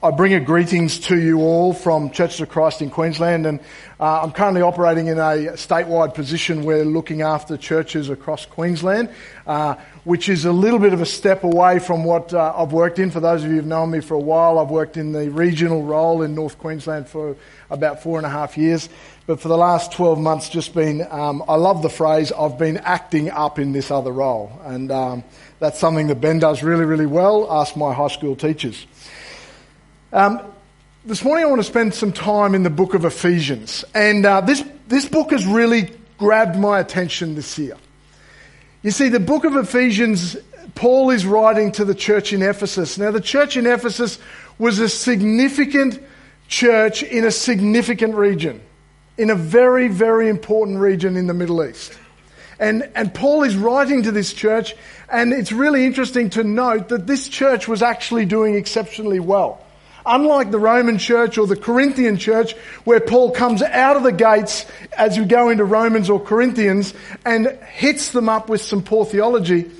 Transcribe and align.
I 0.00 0.12
bring 0.12 0.32
a 0.32 0.38
greetings 0.38 1.00
to 1.08 1.20
you 1.20 1.40
all 1.40 1.72
from 1.72 2.10
Churches 2.10 2.40
of 2.40 2.48
Christ 2.48 2.82
in 2.82 2.88
Queensland, 2.88 3.46
and 3.46 3.58
uh, 3.98 4.22
I'm 4.22 4.30
currently 4.30 4.62
operating 4.62 5.08
in 5.08 5.18
a 5.18 5.56
statewide 5.56 6.14
position 6.14 6.62
where 6.62 6.84
looking 6.84 7.22
after 7.22 7.56
churches 7.56 8.08
across 8.08 8.46
Queensland, 8.46 9.10
uh, 9.44 9.74
which 10.04 10.28
is 10.28 10.44
a 10.44 10.52
little 10.52 10.78
bit 10.78 10.92
of 10.92 11.02
a 11.02 11.06
step 11.06 11.42
away 11.42 11.80
from 11.80 12.04
what 12.04 12.32
uh, 12.32 12.54
I've 12.56 12.70
worked 12.70 13.00
in. 13.00 13.10
For 13.10 13.18
those 13.18 13.42
of 13.42 13.50
you 13.50 13.56
who've 13.56 13.66
known 13.66 13.90
me 13.90 13.98
for 13.98 14.14
a 14.14 14.20
while, 14.20 14.60
I've 14.60 14.70
worked 14.70 14.96
in 14.96 15.10
the 15.10 15.32
regional 15.32 15.82
role 15.82 16.22
in 16.22 16.32
North 16.32 16.58
Queensland 16.58 17.08
for 17.08 17.34
about 17.68 18.00
four 18.00 18.18
and 18.18 18.26
a 18.26 18.30
half 18.30 18.56
years. 18.56 18.88
But 19.26 19.40
for 19.40 19.48
the 19.48 19.58
last 19.58 19.90
12 19.90 20.16
months, 20.16 20.48
just 20.48 20.74
been, 20.74 21.04
um, 21.10 21.42
I 21.48 21.56
love 21.56 21.82
the 21.82 21.90
phrase, 21.90 22.30
I've 22.30 22.56
been 22.56 22.76
acting 22.76 23.30
up 23.30 23.58
in 23.58 23.72
this 23.72 23.90
other 23.90 24.12
role. 24.12 24.60
And 24.62 24.92
um, 24.92 25.24
that's 25.58 25.80
something 25.80 26.06
that 26.06 26.20
Ben 26.20 26.38
does 26.38 26.62
really, 26.62 26.84
really 26.84 27.04
well. 27.04 27.50
Ask 27.50 27.76
my 27.76 27.92
high 27.92 28.06
school 28.06 28.36
teachers. 28.36 28.86
Um, 30.10 30.40
this 31.04 31.22
morning 31.22 31.44
I 31.44 31.48
want 31.48 31.60
to 31.60 31.68
spend 31.68 31.92
some 31.92 32.12
time 32.12 32.54
in 32.54 32.62
the 32.62 32.70
book 32.70 32.94
of 32.94 33.04
Ephesians. 33.04 33.84
And 33.94 34.24
uh, 34.24 34.40
this, 34.40 34.64
this 34.88 35.06
book 35.06 35.32
has 35.32 35.46
really 35.46 35.92
grabbed 36.16 36.58
my 36.58 36.80
attention 36.80 37.34
this 37.34 37.58
year. 37.58 37.76
You 38.80 38.90
see, 38.90 39.10
the 39.10 39.20
book 39.20 39.44
of 39.44 39.54
Ephesians, 39.54 40.34
Paul 40.74 41.10
is 41.10 41.26
writing 41.26 41.72
to 41.72 41.84
the 41.84 41.94
church 41.94 42.32
in 42.32 42.40
Ephesus. 42.40 42.96
Now, 42.96 43.10
the 43.10 43.20
church 43.20 43.58
in 43.58 43.66
Ephesus 43.66 44.18
was 44.58 44.78
a 44.78 44.88
significant 44.88 46.02
church 46.46 47.02
in 47.02 47.26
a 47.26 47.30
significant 47.30 48.14
region, 48.14 48.62
in 49.18 49.28
a 49.28 49.34
very, 49.34 49.88
very 49.88 50.30
important 50.30 50.78
region 50.78 51.18
in 51.18 51.26
the 51.26 51.34
Middle 51.34 51.62
East. 51.62 51.98
And, 52.58 52.90
and 52.94 53.12
Paul 53.12 53.42
is 53.42 53.56
writing 53.56 54.04
to 54.04 54.10
this 54.10 54.32
church, 54.32 54.74
and 55.10 55.34
it's 55.34 55.52
really 55.52 55.84
interesting 55.84 56.30
to 56.30 56.44
note 56.44 56.88
that 56.88 57.06
this 57.06 57.28
church 57.28 57.68
was 57.68 57.82
actually 57.82 58.24
doing 58.24 58.54
exceptionally 58.54 59.20
well. 59.20 59.62
Unlike 60.06 60.50
the 60.50 60.58
Roman 60.58 60.98
church 60.98 61.38
or 61.38 61.46
the 61.46 61.56
Corinthian 61.56 62.16
church, 62.16 62.54
where 62.84 63.00
Paul 63.00 63.32
comes 63.32 63.62
out 63.62 63.96
of 63.96 64.02
the 64.02 64.12
gates 64.12 64.66
as 64.96 65.18
we 65.18 65.24
go 65.24 65.50
into 65.50 65.64
Romans 65.64 66.08
or 66.08 66.20
Corinthians 66.20 66.94
and 67.24 67.46
hits 67.66 68.10
them 68.10 68.28
up 68.28 68.48
with 68.48 68.60
some 68.60 68.82
poor 68.82 69.04
theology, 69.04 69.70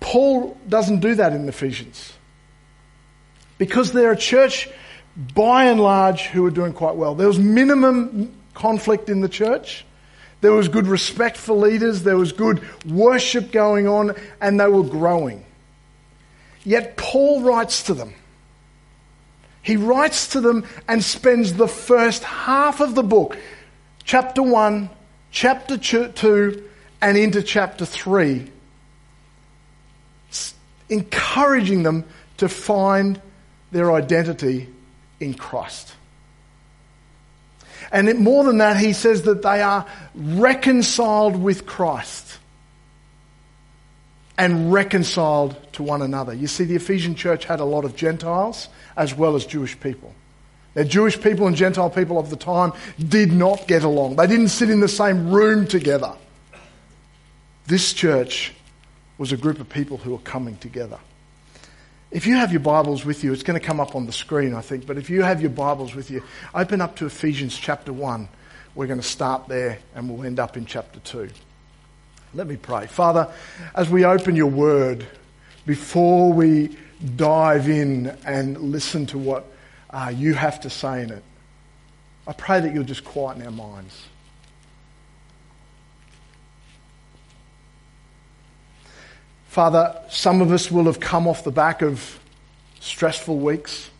Paul 0.00 0.56
doesn't 0.68 1.00
do 1.00 1.14
that 1.14 1.32
in 1.32 1.48
Ephesians. 1.48 2.12
Because 3.58 3.92
they're 3.92 4.12
a 4.12 4.16
church, 4.16 4.68
by 5.34 5.66
and 5.66 5.80
large, 5.80 6.22
who 6.22 6.44
are 6.46 6.50
doing 6.50 6.72
quite 6.72 6.96
well. 6.96 7.14
There 7.14 7.28
was 7.28 7.38
minimum 7.38 8.34
conflict 8.54 9.08
in 9.08 9.20
the 9.20 9.28
church. 9.28 9.84
There 10.40 10.52
was 10.52 10.66
good 10.66 10.88
respect 10.88 11.36
for 11.36 11.54
leaders. 11.54 12.02
There 12.02 12.16
was 12.16 12.32
good 12.32 12.62
worship 12.84 13.52
going 13.52 13.86
on, 13.86 14.16
and 14.40 14.58
they 14.58 14.66
were 14.66 14.82
growing. 14.82 15.44
Yet 16.64 16.96
Paul 16.96 17.42
writes 17.42 17.84
to 17.84 17.94
them 17.94 18.14
he 19.62 19.76
writes 19.76 20.28
to 20.28 20.40
them 20.40 20.66
and 20.88 21.02
spends 21.02 21.54
the 21.54 21.68
first 21.68 22.24
half 22.24 22.80
of 22.80 22.94
the 22.94 23.02
book, 23.02 23.38
chapter 24.04 24.42
1, 24.42 24.90
chapter 25.30 25.78
2, 25.78 26.68
and 27.00 27.16
into 27.16 27.42
chapter 27.42 27.86
3, 27.86 28.50
encouraging 30.88 31.84
them 31.84 32.04
to 32.38 32.48
find 32.48 33.20
their 33.70 33.92
identity 33.92 34.68
in 35.20 35.34
Christ. 35.34 35.94
And 37.92 38.18
more 38.18 38.44
than 38.44 38.58
that, 38.58 38.78
he 38.78 38.92
says 38.92 39.22
that 39.22 39.42
they 39.42 39.60
are 39.62 39.86
reconciled 40.14 41.40
with 41.40 41.66
Christ 41.66 42.38
and 44.38 44.72
reconciled 44.72 45.56
to 45.74 45.82
one 45.82 46.02
another. 46.02 46.32
You 46.32 46.46
see, 46.46 46.64
the 46.64 46.76
Ephesian 46.76 47.14
church 47.14 47.44
had 47.44 47.60
a 47.60 47.64
lot 47.64 47.84
of 47.84 47.94
Gentiles 47.94 48.68
as 48.96 49.14
well 49.14 49.36
as 49.36 49.46
Jewish 49.46 49.78
people. 49.78 50.14
Now, 50.74 50.84
Jewish 50.84 51.20
people 51.20 51.46
and 51.46 51.54
Gentile 51.54 51.90
people 51.90 52.18
of 52.18 52.30
the 52.30 52.36
time 52.36 52.72
did 52.98 53.30
not 53.30 53.66
get 53.68 53.84
along. 53.84 54.16
They 54.16 54.26
didn't 54.26 54.48
sit 54.48 54.70
in 54.70 54.80
the 54.80 54.88
same 54.88 55.30
room 55.30 55.66
together. 55.66 56.14
This 57.66 57.92
church 57.92 58.54
was 59.18 59.32
a 59.32 59.36
group 59.36 59.60
of 59.60 59.68
people 59.68 59.98
who 59.98 60.12
were 60.12 60.18
coming 60.18 60.56
together. 60.56 60.98
If 62.10 62.26
you 62.26 62.36
have 62.36 62.52
your 62.52 62.60
Bibles 62.60 63.04
with 63.04 63.24
you, 63.24 63.32
it's 63.32 63.42
going 63.42 63.58
to 63.58 63.64
come 63.64 63.80
up 63.80 63.94
on 63.94 64.06
the 64.06 64.12
screen, 64.12 64.54
I 64.54 64.60
think, 64.60 64.86
but 64.86 64.98
if 64.98 65.08
you 65.08 65.22
have 65.22 65.40
your 65.40 65.50
Bibles 65.50 65.94
with 65.94 66.10
you, 66.10 66.22
open 66.54 66.80
up 66.80 66.96
to 66.96 67.06
Ephesians 67.06 67.56
chapter 67.56 67.92
1. 67.92 68.28
We're 68.74 68.86
going 68.86 69.00
to 69.00 69.06
start 69.06 69.48
there 69.48 69.78
and 69.94 70.10
we'll 70.10 70.26
end 70.26 70.38
up 70.38 70.56
in 70.56 70.66
chapter 70.66 71.00
2. 71.00 71.30
Let 72.34 72.46
me 72.46 72.56
pray. 72.56 72.86
Father, 72.86 73.30
as 73.74 73.90
we 73.90 74.04
open 74.04 74.36
your 74.36 74.50
word, 74.50 75.06
before 75.66 76.32
we 76.32 76.76
dive 77.16 77.68
in 77.68 78.06
and 78.24 78.58
listen 78.58 79.06
to 79.06 79.18
what 79.18 79.46
uh, 79.90 80.12
you 80.14 80.34
have 80.34 80.60
to 80.60 80.70
say 80.70 81.02
in 81.02 81.10
it. 81.10 81.22
I 82.26 82.32
pray 82.32 82.60
that 82.60 82.72
you'll 82.72 82.84
just 82.84 83.04
quieten 83.04 83.42
our 83.42 83.50
minds. 83.50 84.06
Father, 89.48 90.00
some 90.08 90.40
of 90.40 90.50
us 90.50 90.70
will 90.70 90.84
have 90.84 90.98
come 90.98 91.28
off 91.28 91.44
the 91.44 91.50
back 91.50 91.82
of 91.82 92.18
stressful 92.80 93.38
weeks. 93.38 93.90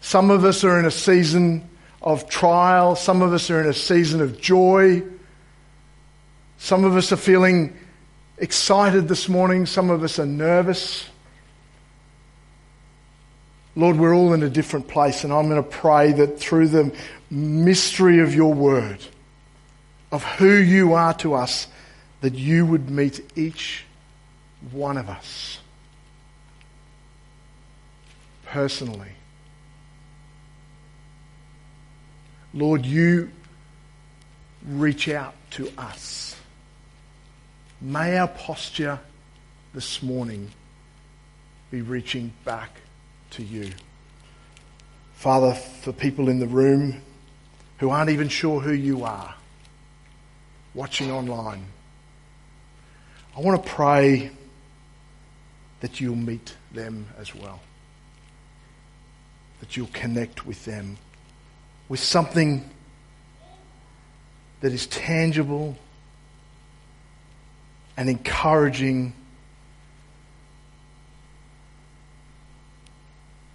Some 0.00 0.30
of 0.30 0.44
us 0.44 0.62
are 0.62 0.78
in 0.78 0.84
a 0.84 0.90
season 0.90 1.68
of 2.02 2.28
trial. 2.28 2.94
Some 2.94 3.22
of 3.22 3.32
us 3.32 3.50
are 3.50 3.60
in 3.60 3.66
a 3.66 3.74
season 3.74 4.20
of 4.20 4.40
joy. 4.40 5.02
Some 6.58 6.84
of 6.84 6.96
us 6.96 7.10
are 7.10 7.16
feeling 7.16 7.76
excited 8.38 9.08
this 9.08 9.28
morning. 9.28 9.66
Some 9.66 9.90
of 9.90 10.02
us 10.04 10.18
are 10.18 10.26
nervous. 10.26 11.08
Lord, 13.76 13.98
we're 13.98 14.14
all 14.14 14.32
in 14.34 14.42
a 14.42 14.48
different 14.48 14.86
place, 14.86 15.24
and 15.24 15.32
I'm 15.32 15.48
going 15.48 15.62
to 15.62 15.68
pray 15.68 16.12
that 16.12 16.38
through 16.38 16.68
the 16.68 16.94
mystery 17.28 18.20
of 18.20 18.34
your 18.34 18.54
word, 18.54 18.98
of 20.12 20.22
who 20.22 20.52
you 20.52 20.94
are 20.94 21.14
to 21.14 21.34
us, 21.34 21.66
that 22.20 22.34
you 22.34 22.64
would 22.66 22.88
meet 22.88 23.20
each 23.36 23.84
one 24.70 24.96
of 24.96 25.08
us 25.08 25.58
personally. 28.46 29.10
Lord, 32.54 32.86
you 32.86 33.32
reach 34.64 35.08
out 35.08 35.34
to 35.50 35.68
us. 35.76 36.36
May 37.80 38.16
our 38.16 38.28
posture 38.28 39.00
this 39.74 40.00
morning 40.00 40.52
be 41.72 41.82
reaching 41.82 42.32
back 42.44 42.70
to 43.34 43.42
you. 43.42 43.70
Father, 45.14 45.54
for 45.54 45.92
people 45.92 46.28
in 46.28 46.38
the 46.38 46.46
room 46.46 47.00
who 47.78 47.90
aren't 47.90 48.10
even 48.10 48.28
sure 48.28 48.60
who 48.60 48.72
you 48.72 49.04
are, 49.04 49.34
watching 50.74 51.10
online, 51.10 51.64
I 53.36 53.40
want 53.40 53.62
to 53.62 53.70
pray 53.70 54.30
that 55.80 56.00
you'll 56.00 56.16
meet 56.16 56.54
them 56.72 57.06
as 57.18 57.34
well. 57.34 57.60
That 59.60 59.76
you'll 59.76 59.88
connect 59.92 60.46
with 60.46 60.64
them 60.64 60.96
with 61.88 62.00
something 62.00 62.68
that 64.60 64.72
is 64.72 64.86
tangible 64.86 65.76
and 67.96 68.08
encouraging 68.08 69.12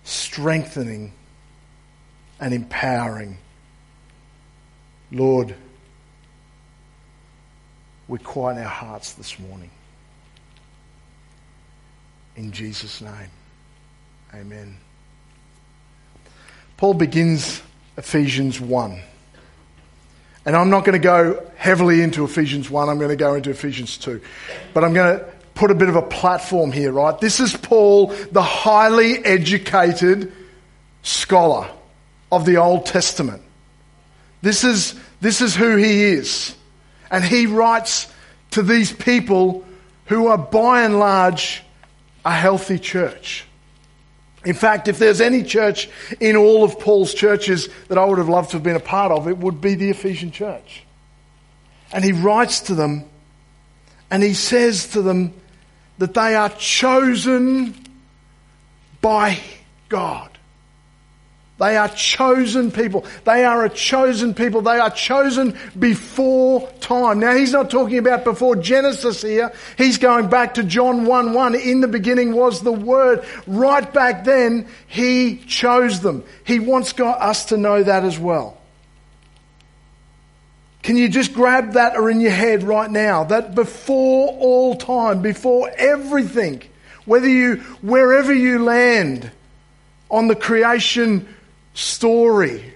strengthening 0.09 1.13
and 2.39 2.53
empowering. 2.53 3.37
Lord, 5.11 5.55
we 8.07 8.17
quiet 8.17 8.57
our 8.57 8.63
hearts 8.63 9.13
this 9.13 9.37
morning. 9.39 9.69
In 12.35 12.51
Jesus' 12.51 13.01
name, 13.01 13.29
amen. 14.33 14.77
Paul 16.77 16.93
begins 16.95 17.61
Ephesians 17.97 18.59
1. 18.59 19.01
And 20.45 20.55
I'm 20.55 20.69
not 20.69 20.85
going 20.85 20.99
to 20.99 21.03
go 21.03 21.45
heavily 21.57 22.01
into 22.01 22.23
Ephesians 22.23 22.69
1, 22.69 22.89
I'm 22.89 22.97
going 22.97 23.09
to 23.09 23.15
go 23.15 23.35
into 23.35 23.51
Ephesians 23.51 23.97
2. 23.97 24.21
But 24.73 24.83
I'm 24.83 24.93
going 24.93 25.19
to 25.19 25.38
put 25.59 25.71
a 25.71 25.75
bit 25.75 25.89
of 25.89 25.97
a 25.97 26.01
platform 26.01 26.71
here, 26.71 26.93
right? 26.93 27.19
This 27.19 27.41
is 27.41 27.53
Paul, 27.53 28.07
the 28.31 28.41
highly 28.41 29.17
educated 29.25 30.31
scholar 31.03 31.69
of 32.31 32.45
the 32.45 32.55
Old 32.55 32.85
Testament. 32.85 33.41
This 34.41 34.63
is, 34.63 34.97
this 35.19 35.41
is 35.41 35.57
who 35.57 35.75
he 35.75 36.03
is. 36.03 36.55
And 37.11 37.25
he 37.25 37.45
writes 37.45 38.07
to 38.51 38.63
these 38.63 38.93
people 38.93 39.65
who 40.05 40.27
are 40.27 40.37
by 40.37 40.83
and 40.83 40.97
large 40.97 41.61
a 42.23 42.31
healthy 42.31 42.79
church. 42.79 43.43
In 44.45 44.53
fact, 44.53 44.87
if 44.87 44.97
there's 44.97 45.19
any 45.19 45.43
church 45.43 45.89
in 46.21 46.37
all 46.37 46.63
of 46.63 46.79
Paul's 46.79 47.13
churches 47.13 47.67
that 47.89 47.97
I 47.97 48.05
would 48.05 48.17
have 48.17 48.29
loved 48.29 48.51
to 48.51 48.55
have 48.55 48.63
been 48.63 48.77
a 48.77 48.79
part 48.79 49.11
of, 49.11 49.27
it 49.27 49.37
would 49.37 49.59
be 49.59 49.75
the 49.75 49.89
Ephesian 49.89 50.31
church. 50.31 50.85
And 51.91 52.01
he 52.01 52.13
writes 52.13 52.61
to 52.61 52.75
them 52.75 53.09
and 54.09 54.23
he 54.23 54.33
says 54.33 54.87
to 54.91 55.01
them 55.01 55.33
that 55.99 56.13
they 56.13 56.35
are 56.35 56.49
chosen 56.49 57.75
by 59.01 59.39
God. 59.89 60.29
They 61.59 61.75
are 61.75 61.89
chosen 61.89 62.71
people. 62.71 63.05
They 63.25 63.43
are 63.43 63.65
a 63.65 63.69
chosen 63.69 64.33
people. 64.33 64.61
They 64.61 64.79
are 64.79 64.89
chosen 64.89 65.57
before 65.77 66.71
time. 66.79 67.19
Now 67.19 67.35
he's 67.35 67.51
not 67.51 67.69
talking 67.69 67.97
about 67.97 68.23
before 68.23 68.55
Genesis 68.55 69.21
here. 69.21 69.51
He's 69.77 69.97
going 69.97 70.29
back 70.29 70.53
to 70.53 70.63
John 70.63 71.05
1 71.05 71.33
1. 71.33 71.55
In 71.55 71.81
the 71.81 71.89
beginning 71.89 72.33
was 72.33 72.61
the 72.61 72.71
Word. 72.71 73.25
Right 73.45 73.93
back 73.93 74.23
then, 74.23 74.67
he 74.87 75.39
chose 75.47 75.99
them. 75.99 76.23
He 76.45 76.59
wants 76.59 76.97
us 76.97 77.45
to 77.45 77.57
know 77.57 77.83
that 77.83 78.05
as 78.05 78.17
well. 78.17 78.58
Can 80.81 80.95
you 80.97 81.09
just 81.09 81.33
grab 81.33 81.73
that 81.73 81.95
or 81.95 82.09
in 82.09 82.21
your 82.21 82.31
head 82.31 82.63
right 82.63 82.89
now? 82.89 83.25
That 83.25 83.53
before 83.53 84.29
all 84.29 84.75
time, 84.75 85.21
before 85.21 85.69
everything, 85.77 86.63
whether 87.05 87.27
you, 87.27 87.57
wherever 87.81 88.33
you 88.33 88.63
land 88.63 89.31
on 90.09 90.27
the 90.27 90.35
creation 90.35 91.27
story. 91.73 92.73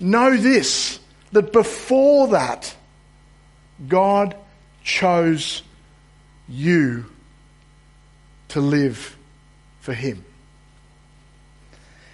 Know 0.00 0.36
this 0.36 0.98
that 1.32 1.52
before 1.52 2.28
that, 2.28 2.74
God 3.88 4.36
chose 4.82 5.62
you 6.48 7.06
to 8.48 8.60
live 8.60 9.16
for 9.80 9.92
Him. 9.92 10.24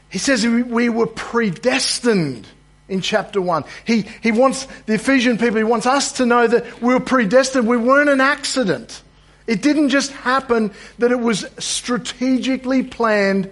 He 0.09 0.19
says 0.19 0.47
we 0.47 0.89
were 0.89 1.07
predestined 1.07 2.47
in 2.91 3.01
chapter 3.01 3.41
1. 3.41 3.65
He, 3.87 4.03
he 4.21 4.33
wants 4.33 4.67
the 4.85 4.95
Ephesian 4.95 5.39
people, 5.39 5.57
he 5.57 5.65
wants 5.65 5.87
us 5.87 6.13
to 6.15 6.27
know 6.27 6.47
that 6.47 6.83
we 6.83 6.93
were 6.93 7.01
predestined. 7.01 7.67
We 7.67 7.79
weren't 7.79 8.11
an 8.11 8.21
accident. 8.21 9.03
It 9.47 9.63
didn't 9.63 9.89
just 9.89 10.13
happen 10.13 10.73
that 10.99 11.11
it 11.11 11.19
was 11.19 11.47
strategically 11.59 12.83
planned 12.83 13.51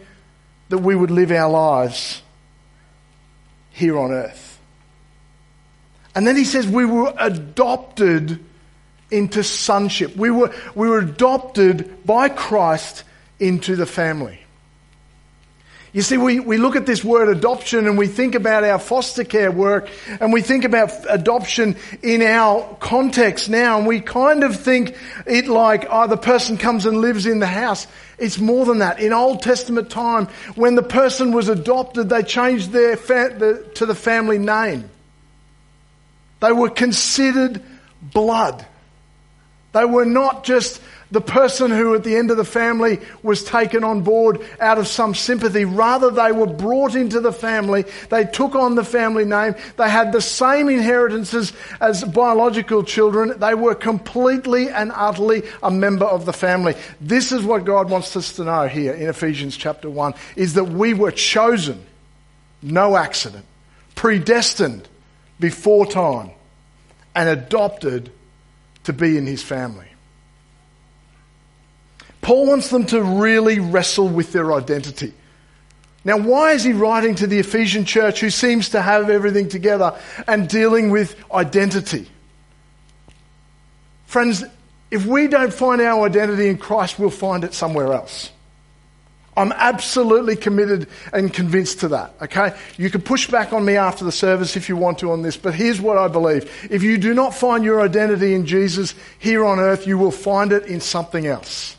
that 0.69 0.79
we 0.79 0.94
would 0.94 1.11
live 1.11 1.31
our 1.31 1.50
lives 1.50 2.20
here 3.70 3.99
on 3.99 4.12
earth. 4.12 4.58
And 6.14 6.26
then 6.26 6.37
he 6.37 6.44
says 6.44 6.67
we 6.67 6.85
were 6.85 7.14
adopted 7.17 8.44
into 9.11 9.43
sonship. 9.43 10.17
We 10.17 10.31
were, 10.31 10.52
we 10.75 10.88
were 10.88 10.99
adopted 10.99 12.05
by 12.05 12.29
Christ 12.29 13.05
into 13.38 13.76
the 13.76 13.87
family. 13.87 14.40
You 15.93 16.02
see, 16.02 16.19
we, 16.19 16.38
we 16.38 16.58
look 16.58 16.76
at 16.76 16.85
this 16.85 17.02
word 17.02 17.29
adoption 17.29 17.87
and 17.87 17.96
we 17.96 18.08
think 18.08 18.35
about 18.35 18.62
our 18.62 18.79
foster 18.79 19.25
care 19.25 19.50
work 19.50 19.88
and 20.20 20.32
we 20.35 20.43
think 20.43 20.64
about 20.64 20.93
adoption 21.08 21.76
in 22.02 22.20
our 22.20 22.76
context 22.79 23.49
now 23.49 23.79
and 23.79 23.87
we 23.87 24.00
kind 24.00 24.44
of 24.44 24.61
think 24.61 24.94
it 25.26 25.49
like, 25.49 25.87
oh, 25.88 26.06
the 26.06 26.19
person 26.19 26.58
comes 26.58 26.85
and 26.85 26.99
lives 26.99 27.25
in 27.25 27.38
the 27.38 27.46
house. 27.46 27.87
It's 28.19 28.38
more 28.38 28.67
than 28.67 28.81
that. 28.81 29.00
In 29.00 29.14
Old 29.14 29.40
Testament 29.40 29.88
time, 29.88 30.26
when 30.56 30.75
the 30.75 30.82
person 30.82 31.32
was 31.32 31.49
adopted, 31.49 32.11
they 32.11 32.23
changed 32.23 32.70
their 32.70 32.96
fa- 32.96 33.35
the, 33.38 33.70
to 33.76 33.87
the 33.87 33.94
family 33.94 34.38
name. 34.38 34.90
They 36.40 36.52
were 36.52 36.70
considered 36.70 37.62
blood. 38.02 38.64
They 39.73 39.85
were 39.85 40.05
not 40.05 40.44
just 40.44 40.81
the 41.10 41.20
person 41.20 41.70
who 41.70 41.94
at 41.94 42.05
the 42.05 42.16
end 42.16 42.31
of 42.31 42.37
the 42.37 42.44
family 42.44 43.00
was 43.22 43.43
taken 43.43 43.82
on 43.82 44.02
board 44.02 44.40
out 44.60 44.78
of 44.78 44.87
some 44.87 45.14
sympathy. 45.14 45.64
Rather, 45.64 46.10
they 46.10 46.32
were 46.32 46.46
brought 46.46 46.94
into 46.94 47.20
the 47.20 47.32
family. 47.32 47.84
They 48.10 48.25
took 48.25 48.55
on 48.55 48.75
the 48.75 48.84
family 48.84 49.25
name. 49.25 49.55
They 49.76 49.88
had 49.88 50.12
the 50.12 50.20
same 50.20 50.69
inheritances 50.69 51.55
as 51.81 52.05
biological 52.05 52.84
children. 52.84 53.38
They 53.38 53.55
were 53.55 53.75
completely 53.75 54.69
and 54.69 54.93
utterly 54.94 55.44
a 55.62 55.70
member 55.70 56.05
of 56.05 56.26
the 56.26 56.32
family. 56.32 56.75
This 57.00 57.32
is 57.32 57.43
what 57.43 57.64
God 57.64 57.88
wants 57.88 58.14
us 58.16 58.34
to 58.34 58.44
know 58.44 58.69
here 58.69 58.93
in 58.93 59.08
Ephesians 59.08 59.56
chapter 59.56 59.88
1 59.88 60.14
is 60.37 60.54
that 60.54 60.64
we 60.64 60.93
were 60.93 61.12
chosen, 61.12 61.84
no 62.61 62.96
accident, 62.96 63.46
predestined 63.94 64.87
before 65.40 65.87
time, 65.87 66.31
and 67.14 67.28
adopted 67.28 68.12
to 68.84 68.93
be 68.93 69.16
in 69.16 69.26
his 69.26 69.43
family. 69.43 69.87
Paul 72.28 72.44
wants 72.44 72.69
them 72.69 72.84
to 72.88 73.02
really 73.02 73.58
wrestle 73.58 74.06
with 74.06 74.32
their 74.32 74.52
identity. 74.52 75.14
Now, 76.04 76.19
why 76.19 76.52
is 76.52 76.62
he 76.62 76.75
writing 76.75 77.14
to 77.14 77.26
the 77.26 77.38
Ephesian 77.38 77.86
church 77.86 78.20
who 78.20 78.28
seems 78.28 78.69
to 78.69 78.82
have 78.82 79.08
everything 79.08 79.48
together 79.48 79.98
and 80.26 80.46
dealing 80.46 80.90
with 80.90 81.16
identity? 81.32 82.06
Friends, 84.04 84.44
if 84.90 85.06
we 85.06 85.26
don't 85.26 85.54
find 85.54 85.80
our 85.80 86.04
identity 86.04 86.48
in 86.48 86.58
Christ, 86.58 86.98
we'll 86.98 87.08
find 87.08 87.44
it 87.44 87.54
somewhere 87.54 87.94
else. 87.94 88.30
I'm 89.34 89.52
absolutely 89.52 90.36
committed 90.36 90.86
and 91.14 91.32
convinced 91.32 91.80
to 91.80 91.88
that, 91.88 92.12
okay? 92.20 92.54
You 92.76 92.90
can 92.90 93.00
push 93.00 93.30
back 93.30 93.54
on 93.54 93.64
me 93.64 93.76
after 93.76 94.04
the 94.04 94.12
service 94.12 94.54
if 94.54 94.69
you 94.69 94.76
want 94.76 94.98
to 94.98 95.12
on 95.12 95.22
this, 95.22 95.38
but 95.38 95.54
here's 95.54 95.80
what 95.80 95.96
I 95.96 96.08
believe. 96.08 96.69
If 96.70 96.82
you 96.82 96.98
do 96.98 97.14
not 97.14 97.34
find 97.34 97.64
your 97.64 97.80
identity 97.80 98.34
in 98.34 98.44
Jesus 98.44 98.94
here 99.19 99.46
on 99.46 99.58
earth, 99.58 99.86
you 99.86 99.96
will 99.96 100.10
find 100.10 100.52
it 100.52 100.66
in 100.66 100.82
something 100.82 101.26
else. 101.26 101.77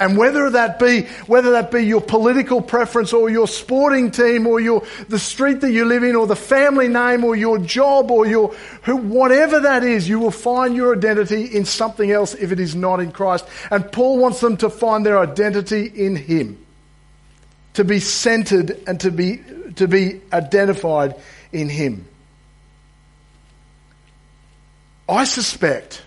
And 0.00 0.18
whether 0.18 0.50
that 0.50 0.80
be, 0.80 1.02
whether 1.26 1.52
that 1.52 1.70
be 1.70 1.82
your 1.82 2.00
political 2.00 2.60
preference 2.60 3.12
or 3.12 3.30
your 3.30 3.46
sporting 3.46 4.10
team 4.10 4.46
or 4.46 4.58
your, 4.58 4.82
the 5.08 5.20
street 5.20 5.60
that 5.60 5.70
you 5.70 5.84
live 5.84 6.02
in 6.02 6.16
or 6.16 6.26
the 6.26 6.34
family 6.34 6.88
name 6.88 7.22
or 7.22 7.36
your 7.36 7.58
job 7.58 8.10
or 8.10 8.26
your, 8.26 8.52
who, 8.82 8.96
whatever 8.96 9.60
that 9.60 9.84
is, 9.84 10.08
you 10.08 10.18
will 10.18 10.32
find 10.32 10.74
your 10.74 10.96
identity 10.96 11.44
in 11.44 11.64
something 11.64 12.10
else 12.10 12.34
if 12.34 12.50
it 12.50 12.58
is 12.58 12.74
not 12.74 12.98
in 12.98 13.12
Christ. 13.12 13.46
And 13.70 13.90
Paul 13.92 14.18
wants 14.18 14.40
them 14.40 14.56
to 14.58 14.68
find 14.68 15.06
their 15.06 15.18
identity 15.18 15.86
in 15.86 16.16
Him. 16.16 16.58
To 17.74 17.84
be 17.84 18.00
centered 18.00 18.82
and 18.88 18.98
to 19.00 19.12
be, 19.12 19.40
to 19.76 19.86
be 19.86 20.20
identified 20.32 21.14
in 21.52 21.68
Him. 21.68 22.06
I 25.08 25.24
suspect, 25.24 26.02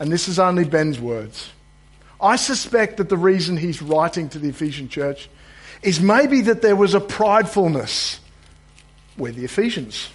and 0.00 0.10
this 0.10 0.26
is 0.26 0.38
only 0.40 0.64
Ben's 0.64 0.98
words, 0.98 1.50
I 2.20 2.36
suspect 2.36 2.96
that 2.96 3.08
the 3.08 3.16
reason 3.16 3.56
he's 3.56 3.80
writing 3.80 4.28
to 4.30 4.38
the 4.38 4.48
Ephesian 4.48 4.88
church 4.88 5.28
is 5.82 6.00
maybe 6.00 6.42
that 6.42 6.62
there 6.62 6.74
was 6.74 6.94
a 6.94 7.00
pridefulness. 7.00 8.18
We're 9.16 9.32
the 9.32 9.44
Ephesians. 9.44 10.08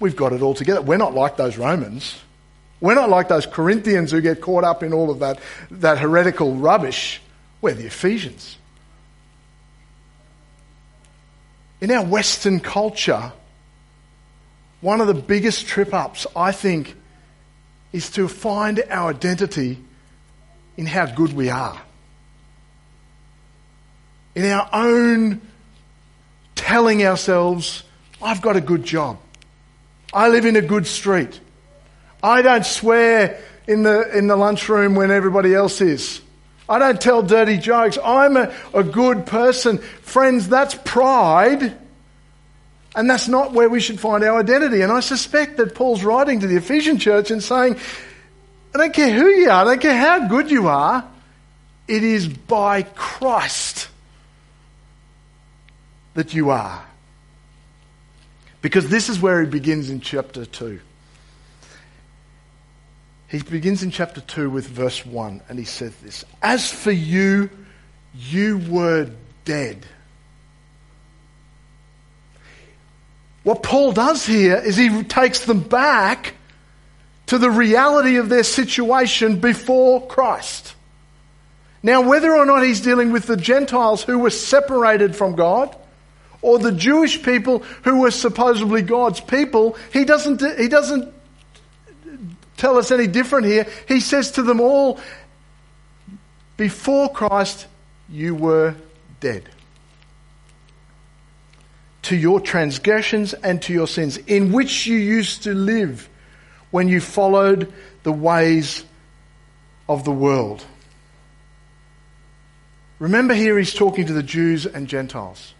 We've 0.00 0.16
got 0.16 0.32
it 0.32 0.42
all 0.42 0.54
together. 0.54 0.82
We're 0.82 0.96
not 0.96 1.14
like 1.14 1.36
those 1.36 1.56
Romans. 1.56 2.18
We're 2.80 2.96
not 2.96 3.08
like 3.08 3.28
those 3.28 3.46
Corinthians 3.46 4.10
who 4.10 4.20
get 4.20 4.40
caught 4.40 4.64
up 4.64 4.82
in 4.82 4.92
all 4.92 5.10
of 5.10 5.20
that, 5.20 5.38
that 5.70 5.98
heretical 5.98 6.56
rubbish. 6.56 7.20
We're 7.60 7.74
the 7.74 7.86
Ephesians. 7.86 8.56
In 11.80 11.92
our 11.92 12.04
Western 12.04 12.58
culture, 12.58 13.32
one 14.80 15.00
of 15.00 15.06
the 15.06 15.14
biggest 15.14 15.66
trip 15.68 15.94
ups, 15.94 16.26
I 16.34 16.50
think, 16.50 16.96
is 17.92 18.10
to 18.10 18.26
find 18.26 18.82
our 18.90 19.10
identity 19.10 19.78
in 20.76 20.86
how 20.86 21.06
good 21.06 21.32
we 21.32 21.50
are. 21.50 21.80
In 24.34 24.44
our 24.46 24.68
own 24.72 25.40
telling 26.54 27.04
ourselves, 27.04 27.82
I've 28.22 28.40
got 28.40 28.56
a 28.56 28.60
good 28.60 28.84
job. 28.84 29.18
I 30.12 30.28
live 30.28 30.44
in 30.44 30.56
a 30.56 30.62
good 30.62 30.86
street. 30.86 31.40
I 32.22 32.42
don't 32.42 32.64
swear 32.64 33.42
in 33.66 33.82
the, 33.82 34.16
in 34.16 34.26
the 34.26 34.36
lunchroom 34.36 34.94
when 34.94 35.10
everybody 35.10 35.54
else 35.54 35.80
is. 35.80 36.20
I 36.68 36.78
don't 36.78 37.00
tell 37.00 37.22
dirty 37.22 37.58
jokes. 37.58 37.98
I'm 38.02 38.36
a, 38.36 38.54
a 38.72 38.82
good 38.82 39.26
person. 39.26 39.78
Friends, 39.78 40.48
that's 40.48 40.74
pride. 40.74 41.76
And 42.94 43.08
that's 43.08 43.26
not 43.26 43.52
where 43.52 43.68
we 43.68 43.80
should 43.80 43.98
find 43.98 44.22
our 44.22 44.38
identity. 44.38 44.82
And 44.82 44.92
I 44.92 45.00
suspect 45.00 45.56
that 45.56 45.74
Paul's 45.74 46.04
writing 46.04 46.40
to 46.40 46.46
the 46.46 46.56
Ephesian 46.56 46.98
church 46.98 47.30
and 47.30 47.42
saying, 47.42 47.78
I 48.74 48.78
don't 48.78 48.94
care 48.94 49.12
who 49.12 49.26
you 49.26 49.50
are, 49.50 49.62
I 49.62 49.64
don't 49.64 49.80
care 49.80 49.96
how 49.96 50.26
good 50.28 50.50
you 50.50 50.68
are, 50.68 51.06
it 51.88 52.02
is 52.02 52.28
by 52.28 52.82
Christ 52.82 53.88
that 56.14 56.32
you 56.32 56.50
are. 56.50 56.84
Because 58.62 58.88
this 58.88 59.08
is 59.08 59.20
where 59.20 59.40
he 59.40 59.46
begins 59.46 59.90
in 59.90 60.00
chapter 60.00 60.46
2. 60.46 60.80
He 63.28 63.42
begins 63.42 63.82
in 63.82 63.90
chapter 63.90 64.20
2 64.20 64.50
with 64.50 64.68
verse 64.68 65.04
1, 65.04 65.42
and 65.48 65.58
he 65.58 65.64
says 65.64 65.94
this 65.96 66.24
As 66.42 66.70
for 66.70 66.92
you, 66.92 67.50
you 68.14 68.58
were 68.68 69.10
dead. 69.44 69.84
What 73.42 73.62
Paul 73.62 73.92
does 73.92 74.24
here 74.24 74.56
is 74.56 74.76
he 74.76 75.02
takes 75.02 75.44
them 75.44 75.60
back 75.60 76.34
to 77.32 77.38
the 77.38 77.50
reality 77.50 78.16
of 78.16 78.28
their 78.28 78.42
situation 78.42 79.40
before 79.40 80.06
Christ. 80.06 80.74
Now, 81.82 82.02
whether 82.02 82.36
or 82.36 82.44
not 82.44 82.62
he's 82.62 82.82
dealing 82.82 83.10
with 83.10 83.26
the 83.26 83.38
Gentiles 83.38 84.02
who 84.02 84.18
were 84.18 84.28
separated 84.28 85.16
from 85.16 85.34
God, 85.34 85.74
or 86.42 86.58
the 86.58 86.72
Jewish 86.72 87.22
people 87.22 87.60
who 87.84 88.02
were 88.02 88.10
supposedly 88.10 88.82
God's 88.82 89.22
people, 89.22 89.78
he 89.94 90.04
doesn't, 90.04 90.42
he 90.58 90.68
doesn't 90.68 91.10
tell 92.58 92.76
us 92.76 92.90
any 92.90 93.06
different 93.06 93.46
here. 93.46 93.66
He 93.88 94.00
says 94.00 94.32
to 94.32 94.42
them 94.42 94.60
all, 94.60 95.00
before 96.58 97.10
Christ, 97.10 97.66
you 98.10 98.34
were 98.34 98.74
dead. 99.20 99.48
to 102.02 102.16
your 102.16 102.40
transgressions 102.40 103.32
and 103.32 103.62
to 103.62 103.72
your 103.72 103.86
sins, 103.86 104.16
in 104.18 104.52
which 104.52 104.86
you 104.86 104.98
used 104.98 105.44
to 105.44 105.54
live 105.54 106.08
when 106.72 106.88
you 106.88 107.00
followed 107.00 107.72
the 108.02 108.10
ways 108.10 108.84
of 109.88 110.04
the 110.04 110.10
world. 110.10 110.64
Remember, 112.98 113.34
here 113.34 113.56
he's 113.58 113.74
talking 113.74 114.06
to 114.06 114.12
the 114.12 114.22
Jews 114.22 114.66
and 114.66 114.88
Gentiles. 114.88 115.54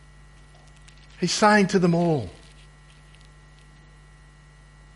He's 1.20 1.32
saying 1.32 1.68
to 1.68 1.78
them 1.78 1.94
all, 1.94 2.30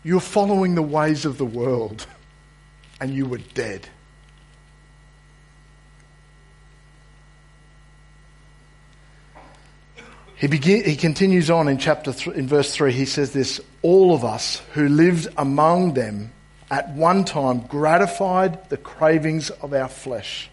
You're 0.03 0.19
following 0.19 0.75
the 0.75 0.81
ways 0.81 1.23
of 1.23 1.37
the 1.37 1.45
world, 1.45 2.05
and 2.99 3.13
you 3.13 3.25
were 3.25 3.37
dead. 3.37 3.87
He, 10.37 10.47
begin, 10.47 10.83
he 10.83 10.95
continues 10.95 11.49
on 11.49 11.67
in 11.67 11.79
chapter 11.79 12.13
th- 12.13 12.35
in 12.35 12.47
verse 12.47 12.73
3. 12.73 12.91
He 12.91 13.05
says 13.05 13.33
this 13.33 13.59
All 13.87 14.13
of 14.13 14.25
us 14.25 14.61
who 14.73 14.89
lived 14.89 15.29
among 15.37 15.93
them 15.93 16.33
at 16.69 16.89
one 16.89 17.23
time 17.23 17.61
gratified 17.61 18.69
the 18.69 18.75
cravings 18.75 19.49
of 19.49 19.71
our 19.71 19.87
flesh 19.87 20.49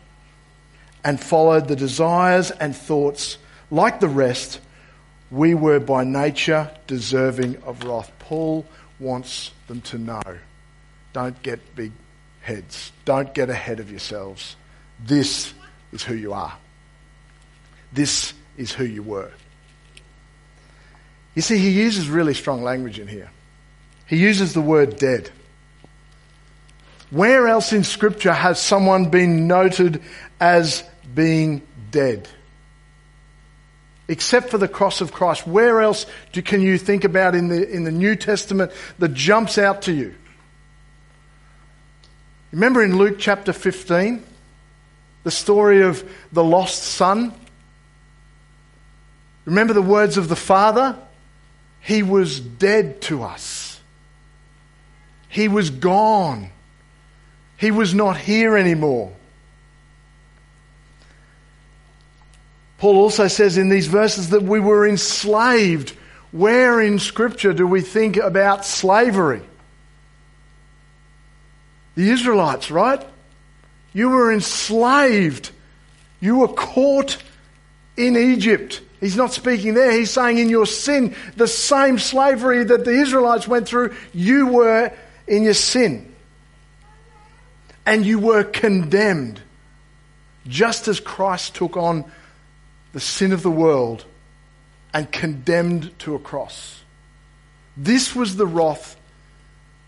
and 1.03 1.19
followed 1.19 1.67
the 1.67 1.75
desires 1.75 2.53
and 2.53 2.77
thoughts 2.77 3.39
like 3.73 3.99
the 3.99 4.07
rest. 4.07 4.61
We 5.33 5.55
were 5.55 5.81
by 5.81 6.05
nature 6.05 6.71
deserving 6.87 7.61
of 7.65 7.83
wrath. 7.83 8.13
Paul 8.21 8.67
wants 9.01 9.51
them 9.67 9.81
to 9.81 9.99
know 9.99 10.23
don't 11.13 11.43
get 11.43 11.75
big 11.75 11.91
heads, 12.41 12.93
don't 13.05 13.35
get 13.35 13.51
ahead 13.51 13.81
of 13.81 13.91
yourselves. 13.91 14.55
This 15.05 15.53
is 15.91 16.05
who 16.05 16.15
you 16.15 16.35
are, 16.35 16.57
this 17.93 18.33
is 18.57 18.71
who 18.71 18.85
you 18.85 19.03
were. 19.03 19.33
You 21.35 21.43
see, 21.43 21.59
he 21.59 21.71
uses 21.71 22.09
really 22.09 22.35
strong 22.35 22.63
language 22.63 22.99
in 22.99 23.09
here. 23.09 23.31
He 24.07 24.17
uses 24.17 24.53
the 24.53 24.61
word 24.61 24.97
dead. 24.97 25.31
Where 27.11 27.49
else 27.49 27.73
in 27.73 27.85
Scripture 27.85 28.33
has 28.33 28.61
someone 28.61 29.11
been 29.11 29.47
noted 29.47 30.03
as 30.41 30.85
being 31.15 31.63
dead? 31.91 32.29
Except 34.07 34.51
for 34.51 34.59
the 34.59 34.69
cross 34.69 35.01
of 35.01 35.13
Christ. 35.13 35.47
Where 35.47 35.81
else 35.81 36.07
do, 36.33 36.43
can 36.43 36.61
you 36.61 36.77
think 36.77 37.05
about 37.05 37.35
in 37.35 37.49
the, 37.49 37.69
in 37.69 37.85
the 37.85 37.93
New 37.93 38.17
Testament 38.17 38.73
that 38.99 39.15
jumps 39.15 39.59
out 39.59 39.83
to 39.83 39.93
you? 39.93 40.15
Remember 42.53 42.83
in 42.83 42.99
Luke 42.99 43.17
chapter 43.19 43.53
15, 43.53 44.23
the 45.25 45.31
story 45.31 45.83
of 45.83 46.09
the 46.33 46.45
lost 46.45 46.83
son? 46.83 47.33
Remember 49.45 49.73
the 49.73 49.83
words 49.83 50.17
of 50.17 50.29
the 50.29 50.37
father? 50.37 50.99
He 51.85 52.03
was 52.03 52.41
dead 52.41 53.03
to 53.03 53.23
us. 53.23 53.79
He 55.29 55.49
was 55.49 55.69
gone. 55.69 56.51
He 57.59 57.71
was 57.71 57.95
not 57.95 58.17
here 58.17 58.57
anymore. 58.57 59.13
Paul 62.79 62.97
also 62.97 63.29
says 63.29 63.59
in 63.59 63.69
these 63.69 63.87
verses 63.87 64.31
that 64.31 64.43
we 64.43 64.61
were 64.61 64.89
enslaved. 64.89 65.95
Where 66.33 66.81
in 66.81 66.99
Scripture 66.99 67.53
do 67.53 67.67
we 67.67 67.83
think 67.83 68.17
about 68.17 68.65
slavery? 68.65 69.43
The 71.97 72.11
Israelites, 72.11 72.71
right? 72.71 73.07
You 73.93 74.09
were 74.09 74.33
enslaved. 74.33 75.51
You 76.19 76.37
were 76.37 76.49
caught 76.49 77.23
in 77.97 78.17
Egypt. 78.17 78.81
He's 79.05 79.17
not 79.17 79.35
speaking 79.35 79.75
there. 79.75 79.93
He's 79.93 80.11
saying 80.11 80.39
in 80.39 80.49
your 80.49 80.65
sin, 80.65 81.15
the 81.37 81.47
same 81.47 81.99
slavery 81.99 82.65
that 82.65 82.87
the 82.87 83.03
Israelites 83.03 83.47
went 83.47 83.69
through, 83.69 83.95
you 84.15 84.47
were 84.47 84.93
in 85.27 85.43
your 85.43 85.53
sin. 85.53 86.15
And 87.85 88.07
you 88.07 88.19
were 88.19 88.45
condemned. 88.45 89.43
Just 90.49 90.89
as 90.89 91.01
Christ 91.01 91.55
took 91.55 91.77
on 91.77 92.11
the 92.95 93.01
sin 93.01 93.33
of 93.33 93.43
the 93.43 93.51
world 93.51 94.07
and 94.95 95.13
condemned 95.13 95.99
to 95.99 96.15
a 96.15 96.19
cross. 96.19 96.81
This 97.77 98.17
was 98.17 98.37
the 98.37 98.47
wrath 98.47 98.97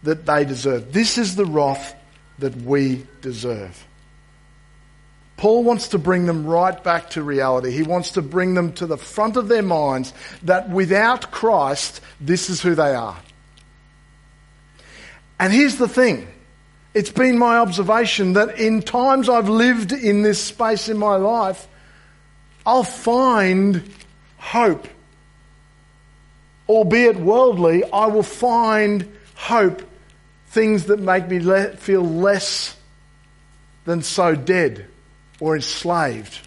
that 0.03 0.27
they 0.27 0.45
deserved. 0.45 0.93
This 0.93 1.17
is 1.17 1.37
the 1.37 1.47
wrath 1.47 1.97
that 2.39 2.55
we 2.55 3.07
deserve. 3.23 3.83
Paul 5.37 5.65
wants 5.65 5.89
to 5.89 5.99
bring 5.99 6.27
them 6.27 6.47
right 6.47 6.83
back 6.83 7.11
to 7.11 7.23
reality. 7.23 7.71
He 7.71 7.83
wants 7.83 8.13
to 8.13 8.23
bring 8.23 8.55
them 8.55 8.73
to 8.75 8.87
the 8.87 8.97
front 8.97 9.37
of 9.37 9.49
their 9.49 9.63
minds 9.63 10.15
that 10.43 10.71
without 10.71 11.31
Christ, 11.31 12.01
this 12.21 12.49
is 12.49 12.63
who 12.63 12.75
they 12.75 12.95
are. 12.95 13.17
And 15.39 15.53
here's 15.53 15.77
the 15.77 15.89
thing 15.89 16.29
it's 16.95 17.11
been 17.11 17.37
my 17.37 17.59
observation 17.59 18.33
that 18.33 18.59
in 18.59 18.81
times 18.81 19.29
I've 19.29 19.51
lived 19.51 19.93
in 19.93 20.23
this 20.23 20.43
space 20.43 20.89
in 20.89 20.97
my 20.97 21.17
life, 21.17 21.69
I'll 22.65 22.83
find 22.83 23.83
hope. 24.39 24.89
Albeit 26.67 27.17
worldly, 27.17 27.85
I 27.93 28.07
will 28.07 28.23
find 28.23 29.13
hope, 29.35 29.83
things 30.49 30.87
that 30.87 30.99
make 30.99 31.29
me 31.29 31.39
le- 31.39 31.77
feel 31.77 32.03
less 32.03 32.75
than 33.85 34.03
so 34.03 34.35
dead 34.35 34.89
or 35.41 35.57
enslaved 35.57 36.41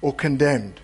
or 0.00 0.12
condemned. 0.12 0.80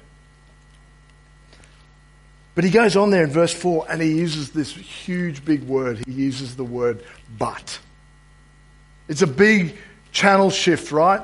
But 2.54 2.64
he 2.64 2.70
goes 2.70 2.96
on 2.96 3.10
there 3.10 3.24
in 3.24 3.30
verse 3.30 3.54
4 3.54 3.86
and 3.88 4.02
he 4.02 4.12
uses 4.12 4.50
this 4.50 4.74
huge 4.74 5.44
big 5.44 5.62
word. 5.62 6.02
He 6.06 6.12
uses 6.12 6.56
the 6.56 6.64
word 6.64 7.02
but. 7.38 7.78
It's 9.08 9.22
a 9.22 9.26
big 9.26 9.76
channel 10.12 10.50
shift, 10.50 10.92
right? 10.92 11.22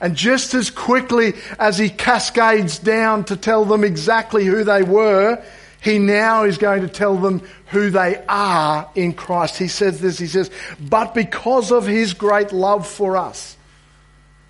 And 0.00 0.16
just 0.16 0.54
as 0.54 0.70
quickly 0.70 1.34
as 1.58 1.76
he 1.76 1.88
cascades 1.90 2.78
down 2.78 3.24
to 3.24 3.36
tell 3.36 3.64
them 3.64 3.84
exactly 3.84 4.44
who 4.44 4.64
they 4.64 4.82
were, 4.82 5.42
he 5.82 5.98
now 5.98 6.44
is 6.44 6.56
going 6.56 6.82
to 6.82 6.88
tell 6.88 7.16
them 7.16 7.42
who 7.66 7.90
they 7.90 8.22
are 8.28 8.88
in 8.94 9.12
Christ. 9.12 9.58
He 9.58 9.68
says 9.68 10.00
this, 10.00 10.18
he 10.18 10.26
says, 10.26 10.50
but 10.80 11.14
because 11.14 11.70
of 11.70 11.86
his 11.86 12.14
great 12.14 12.52
love 12.52 12.86
for 12.86 13.16
us, 13.16 13.57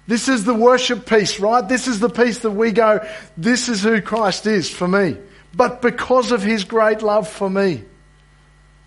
this 0.08 0.26
is 0.26 0.44
the 0.44 0.54
worship 0.54 1.04
piece, 1.04 1.38
right? 1.38 1.68
This 1.68 1.86
is 1.86 2.00
the 2.00 2.08
piece 2.08 2.38
that 2.38 2.50
we 2.50 2.72
go, 2.72 3.06
this 3.36 3.68
is 3.68 3.82
who 3.82 4.00
Christ 4.00 4.46
is 4.46 4.70
for 4.70 4.88
me. 4.88 5.18
But 5.54 5.82
because 5.82 6.32
of 6.32 6.42
his 6.42 6.64
great 6.64 7.02
love 7.02 7.28
for 7.28 7.48
me. 7.48 7.84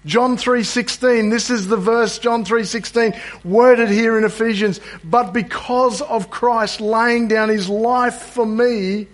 John 0.04 0.36
3:16 0.36 1.30
this 1.30 1.52
is 1.52 1.68
the 1.68 1.78
verse 1.78 2.18
John 2.18 2.44
3:16 2.44 3.14
worded 3.44 3.90
here 3.90 4.18
in 4.18 4.24
Ephesians 4.24 4.80
but 5.04 5.32
because 5.32 6.02
of 6.02 6.32
Christ 6.32 6.82
laying 6.82 7.28
down 7.28 7.50
his 7.50 7.70
life 7.70 8.16
for 8.16 8.44
me 8.44 9.06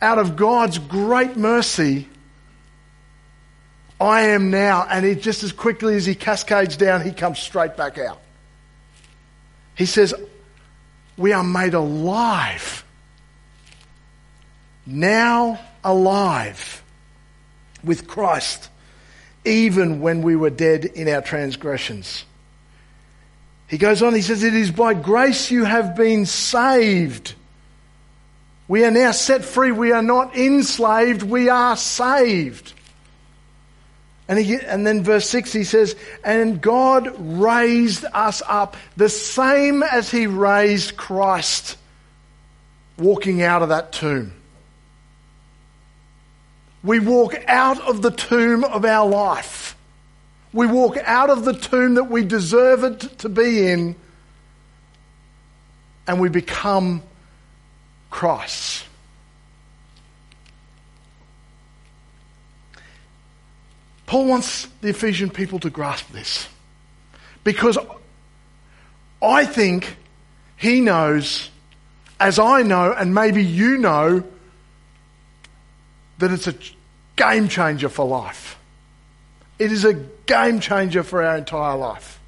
out 0.00 0.18
of 0.18 0.36
God's 0.36 0.78
great 0.78 1.36
mercy 1.36 2.08
I 4.00 4.22
am 4.28 4.50
now 4.50 4.86
and 4.88 5.04
it 5.04 5.20
just 5.20 5.42
as 5.42 5.52
quickly 5.52 5.96
as 5.96 6.06
he 6.06 6.14
cascades 6.14 6.78
down 6.78 7.02
he 7.02 7.12
comes 7.12 7.38
straight 7.38 7.76
back 7.76 7.98
out 7.98 8.22
he 9.74 9.84
says 9.84 10.14
we 11.20 11.34
are 11.34 11.44
made 11.44 11.74
alive. 11.74 12.82
Now 14.86 15.60
alive 15.84 16.82
with 17.84 18.08
Christ, 18.08 18.70
even 19.44 20.00
when 20.00 20.22
we 20.22 20.34
were 20.34 20.50
dead 20.50 20.86
in 20.86 21.08
our 21.08 21.20
transgressions. 21.20 22.24
He 23.68 23.76
goes 23.76 24.02
on, 24.02 24.14
he 24.14 24.22
says, 24.22 24.42
It 24.42 24.54
is 24.54 24.70
by 24.70 24.94
grace 24.94 25.50
you 25.50 25.64
have 25.64 25.94
been 25.94 26.24
saved. 26.24 27.34
We 28.66 28.84
are 28.84 28.90
now 28.90 29.12
set 29.12 29.44
free. 29.44 29.72
We 29.72 29.92
are 29.92 30.02
not 30.02 30.36
enslaved. 30.36 31.22
We 31.22 31.50
are 31.50 31.76
saved. 31.76 32.72
And, 34.30 34.38
he, 34.38 34.54
and 34.60 34.86
then 34.86 35.02
verse 35.02 35.28
6 35.28 35.52
he 35.52 35.64
says, 35.64 35.96
And 36.22 36.60
God 36.60 37.16
raised 37.18 38.04
us 38.14 38.42
up 38.46 38.76
the 38.96 39.08
same 39.08 39.82
as 39.82 40.08
he 40.08 40.28
raised 40.28 40.96
Christ 40.96 41.76
walking 42.96 43.42
out 43.42 43.62
of 43.62 43.70
that 43.70 43.90
tomb. 43.90 44.32
We 46.84 47.00
walk 47.00 47.34
out 47.48 47.80
of 47.80 48.02
the 48.02 48.12
tomb 48.12 48.62
of 48.62 48.84
our 48.84 49.08
life. 49.08 49.76
We 50.52 50.68
walk 50.68 50.96
out 50.96 51.28
of 51.28 51.44
the 51.44 51.54
tomb 51.54 51.94
that 51.94 52.04
we 52.04 52.22
deserve 52.22 52.84
it 52.84 53.00
to 53.18 53.28
be 53.28 53.66
in, 53.66 53.96
and 56.06 56.20
we 56.20 56.28
become 56.28 57.02
Christ. 58.10 58.84
Paul 64.10 64.24
wants 64.24 64.66
the 64.80 64.88
Ephesian 64.88 65.30
people 65.30 65.60
to 65.60 65.70
grasp 65.70 66.10
this. 66.10 66.48
Because 67.44 67.78
I 69.22 69.44
think 69.44 69.96
he 70.56 70.80
knows, 70.80 71.48
as 72.18 72.40
I 72.40 72.62
know, 72.62 72.92
and 72.92 73.14
maybe 73.14 73.44
you 73.44 73.78
know, 73.78 74.24
that 76.18 76.32
it's 76.32 76.48
a 76.48 76.56
game 77.14 77.46
changer 77.46 77.88
for 77.88 78.04
life. 78.04 78.58
It 79.60 79.70
is 79.70 79.84
a 79.84 79.94
game 79.94 80.58
changer 80.58 81.04
for 81.04 81.22
our 81.22 81.36
entire 81.36 81.76
life. 81.76 82.18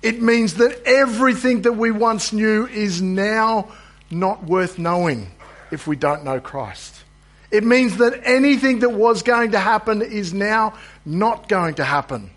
It 0.00 0.22
means 0.22 0.54
that 0.54 0.80
everything 0.86 1.60
that 1.62 1.74
we 1.74 1.90
once 1.90 2.32
knew 2.32 2.66
is 2.68 3.02
now 3.02 3.70
not 4.10 4.44
worth 4.44 4.78
knowing 4.78 5.30
if 5.70 5.86
we 5.86 5.94
don't 5.94 6.24
know 6.24 6.40
Christ. 6.40 7.02
It 7.50 7.64
means 7.64 7.98
that 7.98 8.20
anything 8.24 8.80
that 8.80 8.90
was 8.90 9.22
going 9.22 9.52
to 9.52 9.58
happen 9.58 10.02
is 10.02 10.32
now 10.32 10.74
not 11.04 11.48
going 11.48 11.74
to 11.74 11.84
happen 11.84 12.30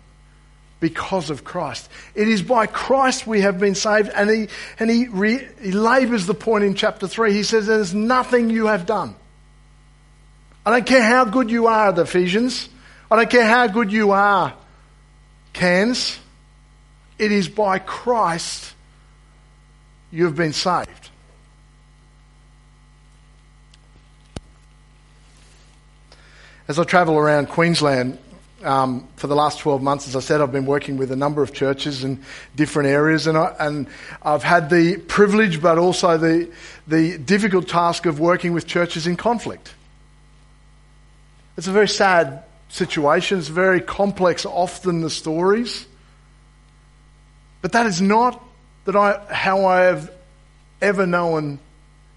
because 0.78 1.30
of 1.30 1.44
Christ. 1.44 1.88
It 2.14 2.28
is 2.28 2.42
by 2.42 2.66
Christ 2.66 3.26
we 3.26 3.42
have 3.42 3.58
been 3.58 3.74
saved, 3.74 4.10
and 4.14 4.30
he, 4.30 4.48
and 4.78 4.90
he, 4.90 5.08
re, 5.08 5.46
he 5.60 5.72
labours 5.72 6.26
the 6.26 6.34
point 6.34 6.64
in 6.64 6.74
chapter 6.74 7.06
3. 7.06 7.32
He 7.32 7.42
says, 7.42 7.66
There's 7.66 7.94
nothing 7.94 8.50
you 8.50 8.66
have 8.66 8.86
done. 8.86 9.14
I 10.64 10.72
don't 10.72 10.86
care 10.86 11.02
how 11.02 11.24
good 11.24 11.50
you 11.50 11.66
are, 11.66 11.92
the 11.92 12.02
Ephesians. 12.02 12.68
I 13.10 13.16
don't 13.16 13.30
care 13.30 13.46
how 13.46 13.66
good 13.66 13.92
you 13.92 14.12
are, 14.12 14.54
Cairns. 15.52 16.18
It 17.18 17.32
is 17.32 17.48
by 17.48 17.78
Christ 17.78 18.74
you 20.10 20.24
have 20.24 20.36
been 20.36 20.52
saved. 20.52 20.99
As 26.70 26.78
I 26.78 26.84
travel 26.84 27.16
around 27.16 27.48
Queensland 27.48 28.16
um, 28.62 29.08
for 29.16 29.26
the 29.26 29.34
last 29.34 29.58
12 29.58 29.82
months, 29.82 30.06
as 30.06 30.14
I 30.14 30.20
said, 30.20 30.40
I've 30.40 30.52
been 30.52 30.66
working 30.66 30.98
with 30.98 31.10
a 31.10 31.16
number 31.16 31.42
of 31.42 31.52
churches 31.52 32.04
in 32.04 32.22
different 32.54 32.90
areas, 32.90 33.26
and, 33.26 33.36
I, 33.36 33.56
and 33.58 33.88
I've 34.22 34.44
had 34.44 34.70
the 34.70 34.98
privilege 34.98 35.60
but 35.60 35.78
also 35.78 36.16
the, 36.16 36.48
the 36.86 37.18
difficult 37.18 37.66
task 37.66 38.06
of 38.06 38.20
working 38.20 38.52
with 38.52 38.68
churches 38.68 39.08
in 39.08 39.16
conflict. 39.16 39.74
It's 41.56 41.66
a 41.66 41.72
very 41.72 41.88
sad 41.88 42.44
situation, 42.68 43.40
it's 43.40 43.48
very 43.48 43.80
complex, 43.80 44.46
often 44.46 45.00
the 45.00 45.10
stories. 45.10 45.88
But 47.62 47.72
that 47.72 47.86
is 47.86 48.00
not 48.00 48.40
that 48.84 48.94
I, 48.94 49.18
how 49.28 49.64
I 49.64 49.80
have 49.86 50.12
ever 50.80 51.04
known 51.04 51.58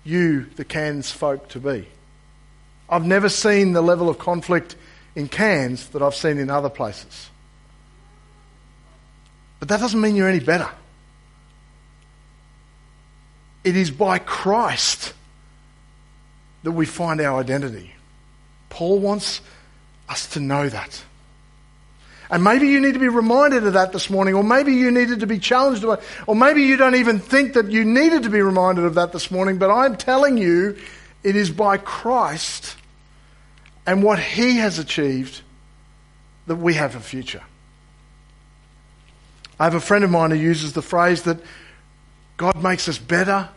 you, 0.03 0.45
the 0.57 0.63
Cairns 0.63 1.09
folk, 1.09 1.49
to 1.49 1.59
be. 1.59 1.87
I've 2.89 3.05
never 3.05 3.29
seen 3.29 3.73
the 3.73 3.81
level 3.81 4.09
of 4.09 4.19
conflict 4.19 4.75
in 5.15 5.27
Cairns 5.27 5.87
that 5.89 6.01
I've 6.01 6.15
seen 6.15 6.37
in 6.37 6.49
other 6.49 6.69
places. 6.69 7.29
But 9.59 9.69
that 9.69 9.79
doesn't 9.79 9.99
mean 10.01 10.15
you're 10.15 10.29
any 10.29 10.39
better. 10.39 10.69
It 13.63 13.77
is 13.77 13.91
by 13.91 14.19
Christ 14.19 15.13
that 16.63 16.71
we 16.71 16.85
find 16.85 17.21
our 17.21 17.39
identity. 17.39 17.93
Paul 18.69 18.99
wants 18.99 19.41
us 20.09 20.27
to 20.33 20.39
know 20.39 20.67
that. 20.67 21.03
And 22.29 22.43
maybe 22.43 22.67
you 22.67 22.81
need 22.81 22.93
to 22.93 22.99
be 22.99 23.09
reminded 23.09 23.65
of 23.67 23.73
that 23.73 23.91
this 23.91 24.09
morning, 24.09 24.33
or 24.33 24.43
maybe 24.43 24.73
you 24.73 24.89
needed 24.91 25.19
to 25.19 25.27
be 25.27 25.39
challenged, 25.39 25.83
about 25.83 26.01
or 26.25 26.35
maybe 26.35 26.63
you 26.63 26.77
don't 26.77 26.95
even 26.95 27.19
think 27.19 27.53
that 27.53 27.69
you 27.69 27.85
needed 27.85 28.23
to 28.23 28.29
be 28.29 28.41
reminded 28.41 28.85
of 28.85 28.95
that 28.95 29.11
this 29.11 29.29
morning, 29.29 29.59
but 29.59 29.69
I'm 29.69 29.95
telling 29.95 30.37
you, 30.37 30.77
it 31.23 31.35
is 31.35 31.49
by 31.49 31.77
Christ 31.77 32.75
and 33.85 34.03
what 34.03 34.19
He 34.19 34.57
has 34.57 34.79
achieved 34.79 35.41
that 36.47 36.55
we 36.55 36.73
have 36.73 36.95
a 36.95 36.99
future. 36.99 37.43
I 39.59 39.65
have 39.65 39.75
a 39.75 39.79
friend 39.79 40.03
of 40.03 40.09
mine 40.09 40.31
who 40.31 40.37
uses 40.37 40.73
the 40.73 40.81
phrase 40.81 41.23
that 41.23 41.37
God 42.37 42.61
makes 42.61 42.89
us 42.89 42.97
better, 42.97 43.49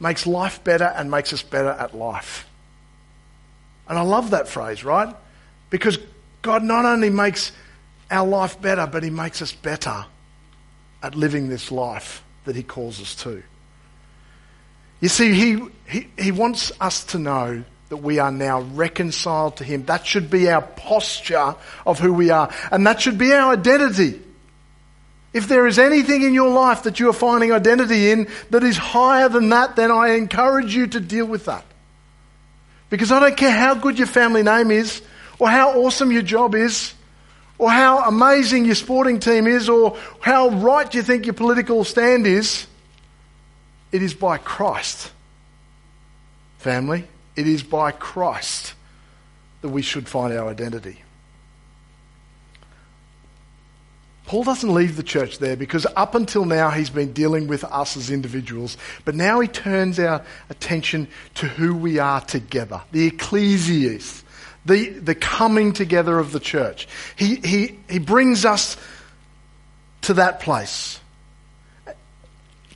makes 0.00 0.26
life 0.26 0.62
better, 0.64 0.92
and 0.96 1.10
makes 1.10 1.32
us 1.32 1.42
better 1.42 1.70
at 1.70 1.94
life. 1.94 2.46
And 3.88 3.98
I 3.98 4.02
love 4.02 4.30
that 4.30 4.48
phrase, 4.48 4.84
right? 4.84 5.14
Because 5.70 5.98
God 6.42 6.62
not 6.62 6.84
only 6.84 7.10
makes 7.10 7.52
our 8.10 8.26
life 8.26 8.60
better, 8.60 8.86
but 8.86 9.02
He 9.02 9.10
makes 9.10 9.40
us 9.40 9.52
better 9.52 10.04
at 11.02 11.14
living 11.14 11.48
this 11.48 11.70
life 11.70 12.22
that 12.44 12.56
He 12.56 12.62
calls 12.62 13.00
us 13.00 13.14
to. 13.22 13.42
You 15.00 15.08
see, 15.08 15.32
He, 15.32 15.62
he, 15.88 16.08
he 16.18 16.32
wants 16.32 16.72
us 16.80 17.04
to 17.06 17.18
know 17.18 17.64
that 17.88 17.96
we 17.96 18.18
are 18.18 18.32
now 18.32 18.60
reconciled 18.60 19.56
to 19.56 19.64
Him. 19.64 19.84
That 19.86 20.06
should 20.06 20.30
be 20.30 20.50
our 20.50 20.62
posture 20.62 21.54
of 21.86 21.98
who 21.98 22.12
we 22.12 22.30
are. 22.30 22.52
And 22.70 22.86
that 22.86 23.00
should 23.00 23.18
be 23.18 23.32
our 23.32 23.52
identity. 23.52 24.20
If 25.32 25.48
there 25.48 25.66
is 25.66 25.78
anything 25.78 26.22
in 26.22 26.34
your 26.34 26.50
life 26.50 26.84
that 26.84 27.00
you 27.00 27.08
are 27.10 27.14
finding 27.14 27.52
identity 27.52 28.10
in 28.10 28.28
that 28.50 28.62
is 28.62 28.76
higher 28.76 29.28
than 29.28 29.50
that, 29.50 29.76
then 29.76 29.90
I 29.90 30.14
encourage 30.14 30.74
you 30.74 30.86
to 30.88 31.00
deal 31.00 31.26
with 31.26 31.44
that. 31.46 31.64
Because 32.90 33.12
I 33.12 33.20
don't 33.20 33.36
care 33.36 33.52
how 33.52 33.74
good 33.74 33.98
your 33.98 34.06
family 34.06 34.42
name 34.42 34.70
is, 34.70 35.02
or 35.38 35.48
how 35.48 35.80
awesome 35.82 36.10
your 36.10 36.22
job 36.22 36.54
is, 36.54 36.94
or 37.58 37.70
how 37.70 38.04
amazing 38.04 38.64
your 38.64 38.74
sporting 38.74 39.20
team 39.20 39.46
is, 39.46 39.68
or 39.68 39.98
how 40.20 40.48
right 40.48 40.92
you 40.94 41.02
think 41.02 41.26
your 41.26 41.34
political 41.34 41.84
stand 41.84 42.26
is. 42.26 42.66
It 43.90 44.02
is 44.02 44.14
by 44.14 44.38
Christ, 44.38 45.12
family. 46.58 47.04
It 47.36 47.46
is 47.46 47.62
by 47.62 47.92
Christ 47.92 48.74
that 49.62 49.68
we 49.68 49.82
should 49.82 50.08
find 50.08 50.32
our 50.32 50.48
identity. 50.48 51.02
Paul 54.28 54.44
doesn't 54.44 54.74
leave 54.74 54.96
the 54.96 55.02
church 55.02 55.38
there 55.38 55.56
because 55.56 55.86
up 55.96 56.14
until 56.14 56.44
now 56.44 56.68
he's 56.68 56.90
been 56.90 57.14
dealing 57.14 57.46
with 57.48 57.64
us 57.64 57.96
as 57.96 58.10
individuals, 58.10 58.76
but 59.06 59.14
now 59.14 59.40
he 59.40 59.48
turns 59.48 59.98
our 59.98 60.22
attention 60.50 61.08
to 61.36 61.48
who 61.48 61.74
we 61.74 61.98
are 61.98 62.20
together, 62.20 62.82
the 62.92 63.10
ecclesias, 63.10 64.22
the, 64.66 64.90
the 64.90 65.14
coming 65.14 65.72
together 65.72 66.18
of 66.18 66.32
the 66.32 66.40
church. 66.40 66.86
He, 67.16 67.36
he, 67.36 67.78
he 67.88 67.98
brings 67.98 68.44
us 68.44 68.76
to 70.02 70.14
that 70.14 70.40
place. 70.40 71.00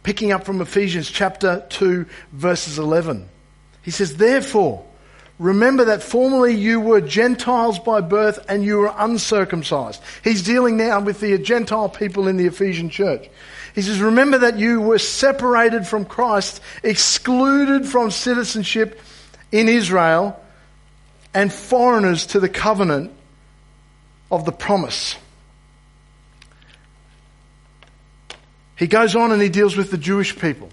Picking 0.02 0.32
up 0.32 0.44
from 0.44 0.60
Ephesians 0.60 1.10
chapter 1.10 1.64
2, 1.68 2.06
verses 2.32 2.78
11. 2.78 3.28
He 3.82 3.90
says, 3.90 4.16
Therefore, 4.16 4.84
remember 5.38 5.86
that 5.86 6.02
formerly 6.02 6.54
you 6.54 6.80
were 6.80 7.00
Gentiles 7.00 7.78
by 7.78 8.00
birth 8.00 8.44
and 8.48 8.64
you 8.64 8.78
were 8.78 8.94
uncircumcised. 8.96 10.02
He's 10.24 10.42
dealing 10.42 10.76
now 10.76 11.00
with 11.00 11.20
the 11.20 11.38
Gentile 11.38 11.88
people 11.88 12.26
in 12.26 12.36
the 12.36 12.46
Ephesian 12.46 12.90
church. 12.90 13.28
He 13.74 13.82
says, 13.82 14.00
Remember 14.00 14.38
that 14.38 14.58
you 14.58 14.80
were 14.80 14.98
separated 14.98 15.86
from 15.86 16.04
Christ, 16.04 16.60
excluded 16.82 17.86
from 17.86 18.10
citizenship 18.10 19.00
in 19.50 19.68
Israel, 19.68 20.38
and 21.32 21.52
foreigners 21.52 22.26
to 22.26 22.40
the 22.40 22.48
covenant 22.48 23.12
of 24.30 24.44
the 24.44 24.52
promise. 24.52 25.16
He 28.82 28.88
goes 28.88 29.14
on 29.14 29.30
and 29.30 29.40
he 29.40 29.48
deals 29.48 29.76
with 29.76 29.92
the 29.92 29.96
Jewish 29.96 30.36
people. 30.36 30.68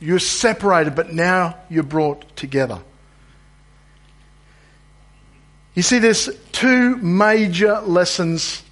You're 0.00 0.18
separated, 0.18 0.96
but 0.96 1.12
now 1.12 1.56
you're 1.70 1.84
brought 1.84 2.34
together. 2.34 2.80
You 5.74 5.82
see, 5.82 6.00
there's 6.00 6.28
two 6.50 6.96
major 6.96 7.78
lessons 7.82 8.64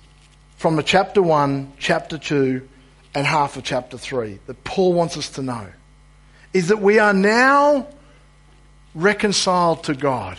from 0.57 0.83
chapter 0.83 1.23
1, 1.23 1.75
chapter 1.79 2.19
2, 2.19 2.69
and 3.15 3.25
half 3.25 3.57
of 3.57 3.63
chapter 3.63 3.97
3 3.97 4.41
that 4.49 4.65
Paul 4.65 4.93
wants 4.93 5.17
us 5.17 5.31
to 5.31 5.43
know. 5.43 5.69
Is 6.53 6.67
that 6.67 6.81
we 6.81 6.99
are 6.99 7.15
now 7.15 7.87
reconciled 8.97 9.85
to 9.85 9.95
God, 9.95 10.37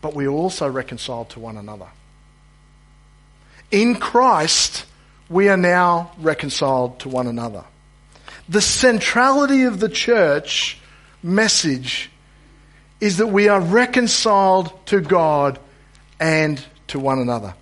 but 0.00 0.14
we 0.14 0.24
are 0.24 0.30
also 0.30 0.66
reconciled 0.66 1.28
to 1.28 1.40
one 1.40 1.58
another. 1.58 1.88
In 3.70 3.96
Christ, 3.96 4.86
we 5.32 5.48
are 5.48 5.56
now 5.56 6.12
reconciled 6.18 7.00
to 7.00 7.08
one 7.08 7.26
another 7.26 7.64
the 8.48 8.60
centrality 8.60 9.62
of 9.62 9.80
the 9.80 9.88
church 9.88 10.78
message 11.22 12.10
is 13.00 13.18
that 13.18 13.28
we 13.28 13.48
are 13.48 13.60
reconciled 13.60 14.72
to 14.86 15.00
God 15.00 15.58
and 16.20 16.62
to 16.88 16.98
one 16.98 17.18
another. 17.18 17.54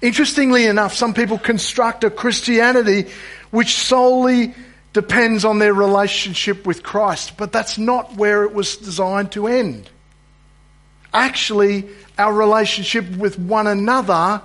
Interestingly 0.00 0.66
enough, 0.66 0.94
some 0.94 1.14
people 1.14 1.38
construct 1.38 2.04
a 2.04 2.10
Christianity 2.10 3.10
which 3.50 3.74
solely 3.74 4.54
depends 4.92 5.44
on 5.44 5.58
their 5.58 5.74
relationship 5.74 6.66
with 6.66 6.82
Christ, 6.82 7.36
but 7.36 7.52
that's 7.52 7.78
not 7.78 8.16
where 8.16 8.44
it 8.44 8.54
was 8.54 8.76
designed 8.76 9.32
to 9.32 9.46
end. 9.46 9.90
Actually, 11.12 11.88
our 12.18 12.32
relationship 12.32 13.08
with 13.16 13.38
one 13.38 13.66
another 13.66 14.42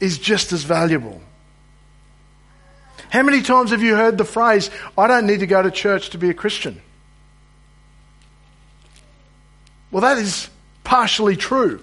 is 0.00 0.18
just 0.18 0.52
as 0.52 0.62
valuable. 0.62 1.20
How 3.10 3.22
many 3.22 3.42
times 3.42 3.70
have 3.70 3.82
you 3.82 3.94
heard 3.94 4.18
the 4.18 4.24
phrase, 4.24 4.70
I 4.98 5.06
don't 5.06 5.26
need 5.26 5.40
to 5.40 5.46
go 5.46 5.62
to 5.62 5.70
church 5.70 6.10
to 6.10 6.18
be 6.18 6.30
a 6.30 6.34
Christian? 6.34 6.80
Well, 9.90 10.02
that 10.02 10.18
is 10.18 10.50
partially 10.84 11.36
true. 11.36 11.80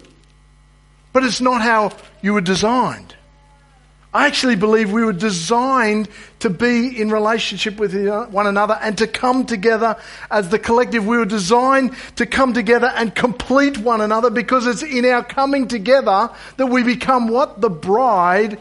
But 1.13 1.23
it's 1.23 1.41
not 1.41 1.61
how 1.61 1.95
you 2.21 2.33
were 2.33 2.41
designed. 2.41 3.15
I 4.13 4.27
actually 4.27 4.55
believe 4.55 4.91
we 4.91 5.03
were 5.03 5.11
designed 5.11 6.07
to 6.39 6.49
be 6.51 7.01
in 7.01 7.09
relationship 7.09 7.77
with 7.77 7.95
one 8.31 8.45
another 8.45 8.77
and 8.79 8.95
to 8.99 9.07
come 9.07 9.47
together 9.47 9.97
as 10.29 10.49
the 10.49 10.59
collective. 10.59 11.07
We 11.07 11.17
were 11.17 11.25
designed 11.25 11.95
to 12.17 12.27
come 12.27 12.53
together 12.53 12.91
and 12.95 13.15
complete 13.15 13.79
one 13.79 14.01
another 14.01 14.29
because 14.29 14.67
it's 14.67 14.83
in 14.83 15.05
our 15.05 15.23
coming 15.23 15.67
together 15.67 16.29
that 16.57 16.67
we 16.67 16.83
become 16.83 17.27
what? 17.27 17.59
The 17.59 17.71
bride 17.71 18.59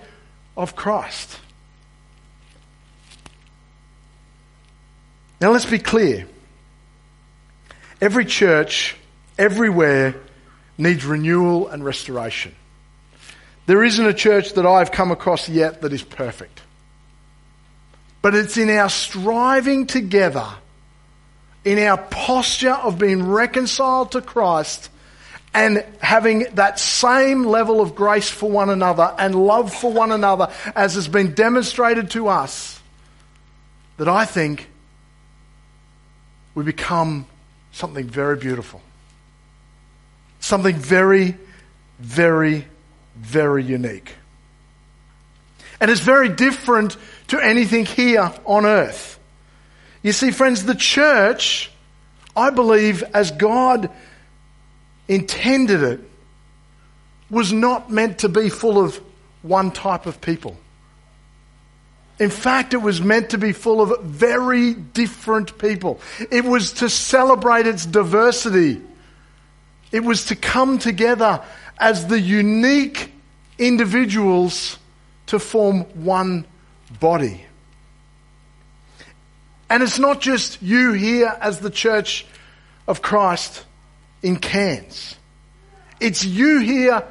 of 0.56 0.74
Christ. 0.74 1.38
Now 5.38 5.50
let's 5.50 5.66
be 5.66 5.78
clear. 5.78 6.26
Every 8.00 8.24
church, 8.24 8.96
everywhere, 9.36 10.14
needs 10.78 11.04
renewal 11.04 11.68
and 11.68 11.84
restoration. 11.84 12.54
There 13.66 13.84
isn't 13.84 14.04
a 14.04 14.14
church 14.14 14.54
that 14.54 14.66
I've 14.66 14.90
come 14.90 15.10
across 15.10 15.48
yet 15.48 15.82
that 15.82 15.92
is 15.92 16.02
perfect. 16.02 16.60
But 18.20 18.34
it's 18.34 18.56
in 18.56 18.70
our 18.70 18.88
striving 18.88 19.86
together, 19.86 20.46
in 21.64 21.78
our 21.78 21.98
posture 21.98 22.72
of 22.72 22.98
being 22.98 23.28
reconciled 23.28 24.12
to 24.12 24.20
Christ 24.20 24.90
and 25.54 25.84
having 26.00 26.46
that 26.54 26.78
same 26.78 27.44
level 27.44 27.80
of 27.80 27.94
grace 27.94 28.28
for 28.28 28.50
one 28.50 28.70
another 28.70 29.14
and 29.18 29.34
love 29.34 29.72
for 29.72 29.92
one 29.92 30.10
another 30.10 30.50
as 30.74 30.94
has 30.94 31.08
been 31.08 31.34
demonstrated 31.34 32.10
to 32.10 32.28
us, 32.28 32.80
that 33.98 34.08
I 34.08 34.24
think 34.24 34.68
we 36.54 36.64
become 36.64 37.26
something 37.72 38.06
very 38.06 38.36
beautiful. 38.36 38.80
Something 40.40 40.76
very, 40.76 41.36
very 41.98 42.66
very 43.22 43.64
unique. 43.64 44.14
And 45.80 45.90
it's 45.90 46.00
very 46.00 46.28
different 46.28 46.96
to 47.28 47.40
anything 47.40 47.86
here 47.86 48.32
on 48.44 48.66
earth. 48.66 49.18
You 50.02 50.12
see, 50.12 50.30
friends, 50.30 50.64
the 50.64 50.74
church, 50.74 51.70
I 52.36 52.50
believe, 52.50 53.02
as 53.14 53.30
God 53.30 53.90
intended 55.08 55.82
it, 55.82 56.00
was 57.30 57.52
not 57.52 57.90
meant 57.90 58.18
to 58.18 58.28
be 58.28 58.48
full 58.48 58.78
of 58.78 59.00
one 59.42 59.70
type 59.70 60.06
of 60.06 60.20
people. 60.20 60.56
In 62.18 62.30
fact, 62.30 62.74
it 62.74 62.78
was 62.78 63.00
meant 63.00 63.30
to 63.30 63.38
be 63.38 63.52
full 63.52 63.80
of 63.80 64.02
very 64.02 64.74
different 64.74 65.58
people. 65.58 66.00
It 66.30 66.44
was 66.44 66.74
to 66.74 66.88
celebrate 66.88 67.66
its 67.66 67.86
diversity. 67.86 68.80
It 69.90 70.04
was 70.04 70.26
to 70.26 70.36
come 70.36 70.78
together 70.78 71.42
as 71.78 72.06
the 72.06 72.20
unique 72.20 73.12
individuals 73.58 74.78
to 75.26 75.38
form 75.38 75.80
one 76.04 76.46
body. 77.00 77.44
And 79.70 79.82
it's 79.82 79.98
not 79.98 80.20
just 80.20 80.60
you 80.60 80.92
here 80.92 81.34
as 81.40 81.60
the 81.60 81.70
church 81.70 82.26
of 82.86 83.00
Christ 83.00 83.64
in 84.22 84.36
Cairns. 84.36 85.16
It's 86.00 86.24
you 86.24 86.58
here 86.58 87.04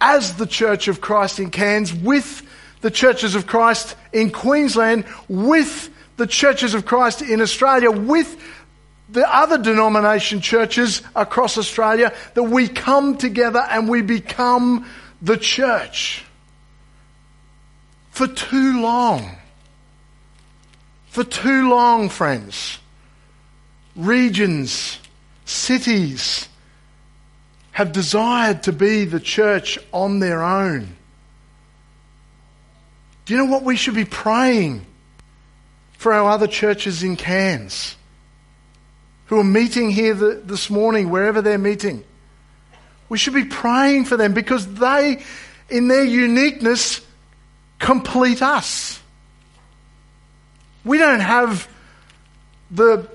as 0.00 0.36
the 0.36 0.46
church 0.46 0.88
of 0.88 1.00
Christ 1.00 1.40
in 1.40 1.50
Cairns 1.50 1.92
with 1.92 2.42
the 2.80 2.90
churches 2.90 3.34
of 3.34 3.46
Christ 3.46 3.96
in 4.12 4.30
Queensland, 4.30 5.04
with 5.28 5.90
the 6.16 6.26
churches 6.26 6.74
of 6.74 6.86
Christ 6.86 7.22
in 7.22 7.40
Australia, 7.40 7.90
with 7.90 8.40
the 9.08 9.34
other 9.34 9.58
denomination 9.58 10.40
churches 10.40 11.02
across 11.14 11.58
Australia 11.58 12.12
that 12.34 12.42
we 12.42 12.68
come 12.68 13.16
together 13.16 13.64
and 13.70 13.88
we 13.88 14.02
become 14.02 14.86
the 15.22 15.36
church. 15.36 16.24
For 18.10 18.26
too 18.26 18.80
long, 18.80 19.36
for 21.08 21.22
too 21.22 21.68
long, 21.68 22.08
friends, 22.08 22.78
regions, 23.94 24.98
cities 25.44 26.48
have 27.72 27.92
desired 27.92 28.62
to 28.64 28.72
be 28.72 29.04
the 29.04 29.20
church 29.20 29.78
on 29.92 30.18
their 30.18 30.42
own. 30.42 30.96
Do 33.26 33.34
you 33.34 33.38
know 33.38 33.52
what 33.52 33.64
we 33.64 33.76
should 33.76 33.94
be 33.94 34.04
praying 34.04 34.86
for 35.98 36.12
our 36.12 36.30
other 36.30 36.46
churches 36.46 37.02
in 37.02 37.16
Cairns? 37.16 37.96
Who 39.26 39.38
are 39.40 39.44
meeting 39.44 39.90
here 39.90 40.14
this 40.14 40.70
morning, 40.70 41.10
wherever 41.10 41.42
they're 41.42 41.58
meeting. 41.58 42.04
We 43.08 43.18
should 43.18 43.34
be 43.34 43.44
praying 43.44 44.04
for 44.06 44.16
them 44.16 44.34
because 44.34 44.66
they, 44.66 45.22
in 45.68 45.88
their 45.88 46.04
uniqueness, 46.04 47.00
complete 47.78 48.42
us. 48.42 49.00
We 50.84 50.98
don't 50.98 51.20
have 51.20 51.68
the 52.70 53.08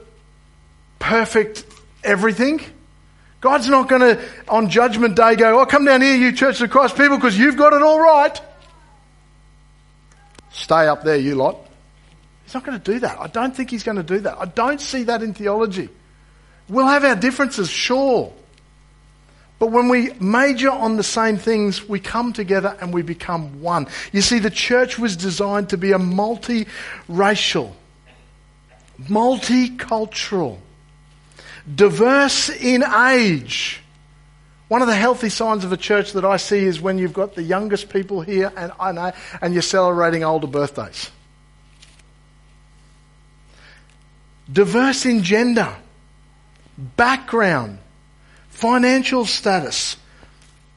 perfect 1.00 1.66
everything. 2.04 2.62
God's 3.40 3.68
not 3.68 3.90
going 3.90 4.02
to, 4.02 4.24
on 4.48 4.70
Judgment 4.70 5.16
Day, 5.16 5.36
go, 5.36 5.60
Oh, 5.60 5.66
come 5.66 5.86
down 5.86 6.02
here, 6.02 6.16
you 6.16 6.32
Church 6.34 6.62
of 6.62 6.70
Christ 6.70 6.96
people, 6.96 7.18
because 7.18 7.38
you've 7.38 7.58
got 7.58 7.74
it 7.74 7.82
all 7.82 8.00
right. 8.00 8.40
Stay 10.52 10.88
up 10.88 11.04
there, 11.04 11.16
you 11.16 11.36
lot. 11.36 11.58
He's 12.44 12.54
not 12.54 12.66
going 12.66 12.80
to 12.80 12.92
do 12.92 13.00
that. 13.00 13.20
I 13.20 13.28
don't 13.28 13.56
think 13.56 13.70
he's 13.70 13.84
going 13.84 13.98
to 13.98 14.04
do 14.04 14.20
that. 14.20 14.38
I 14.38 14.46
don't 14.46 14.82
see 14.82 15.04
that 15.04 15.24
in 15.24 15.34
theology. 15.34 15.90
We'll 16.72 16.88
have 16.88 17.04
our 17.04 17.18
differences, 17.18 17.70
sure. 17.70 18.32
But 19.60 19.68
when 19.68 19.90
we 19.90 20.14
major 20.14 20.72
on 20.72 20.96
the 20.96 21.04
same 21.04 21.38
things, 21.38 21.88
we 21.88 22.00
come 22.00 22.32
together 22.32 22.78
and 22.80 22.94
we 22.94 23.02
become 23.02 23.62
one. 23.62 23.88
You 24.14 24.22
see, 24.22 24.40
the 24.40 24.50
church 24.50 24.98
was 24.98 25.18
designed 25.18 25.70
to 25.70 25.78
be 25.78 25.92
a 25.92 26.00
multi-racial, 26.00 27.76
multicultural, 29.02 30.60
diverse 31.76 32.50
in 32.50 32.84
age. 32.84 33.82
One 34.70 34.82
of 34.82 34.88
the 34.88 34.96
healthy 34.96 35.30
signs 35.30 35.66
of 35.66 35.74
a 35.74 35.78
church 35.78 36.14
that 36.14 36.24
I 36.24 36.38
see 36.38 36.64
is 36.64 36.80
when 36.80 36.98
you've 36.98 37.12
got 37.12 37.36
the 37.36 37.44
youngest 37.44 37.90
people 37.90 38.22
here 38.22 38.52
and, 38.56 38.72
and, 38.80 39.14
and 39.42 39.54
you're 39.54 39.62
celebrating 39.62 40.24
older 40.24 40.48
birthdays. 40.48 41.12
Diverse 44.52 45.06
in 45.06 45.24
gender 45.24 45.76
background, 46.98 47.80
financial 48.50 49.26
status. 49.26 49.98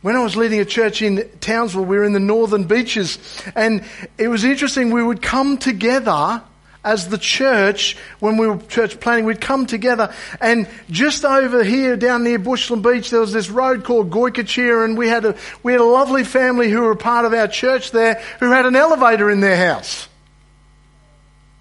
When 0.02 0.16
I 0.16 0.22
was 0.22 0.36
leading 0.36 0.60
a 0.60 0.64
church 0.64 1.00
in 1.00 1.28
Townsville, 1.40 1.84
we 1.84 1.96
were 1.96 2.04
in 2.04 2.12
the 2.12 2.20
northern 2.20 2.64
beaches, 2.64 3.18
and 3.54 3.84
it 4.18 4.28
was 4.28 4.44
interesting. 4.44 4.90
We 4.90 5.02
would 5.02 5.22
come 5.22 5.56
together 5.56 6.42
as 6.84 7.08
the 7.08 7.18
church, 7.18 7.96
when 8.20 8.36
we 8.36 8.46
were 8.46 8.58
church 8.58 9.00
planning, 9.00 9.24
we'd 9.24 9.40
come 9.40 9.66
together 9.66 10.12
and 10.40 10.68
just 10.90 11.24
over 11.24 11.64
here 11.64 11.96
down 11.96 12.24
near 12.24 12.38
Bushland 12.38 12.82
Beach, 12.82 13.08
there 13.08 13.20
was 13.20 13.32
this 13.32 13.48
road 13.48 13.84
called 13.84 14.10
Goicoechea 14.10 14.84
and 14.84 14.96
we 14.96 15.08
had 15.08 15.24
a, 15.24 15.34
we 15.62 15.72
had 15.72 15.80
a 15.80 15.84
lovely 15.84 16.24
family 16.24 16.70
who 16.70 16.82
were 16.82 16.90
a 16.90 16.96
part 16.96 17.24
of 17.24 17.32
our 17.32 17.48
church 17.48 17.90
there 17.90 18.22
who 18.38 18.50
had 18.50 18.66
an 18.66 18.76
elevator 18.76 19.30
in 19.30 19.40
their 19.40 19.56
house. 19.56 20.08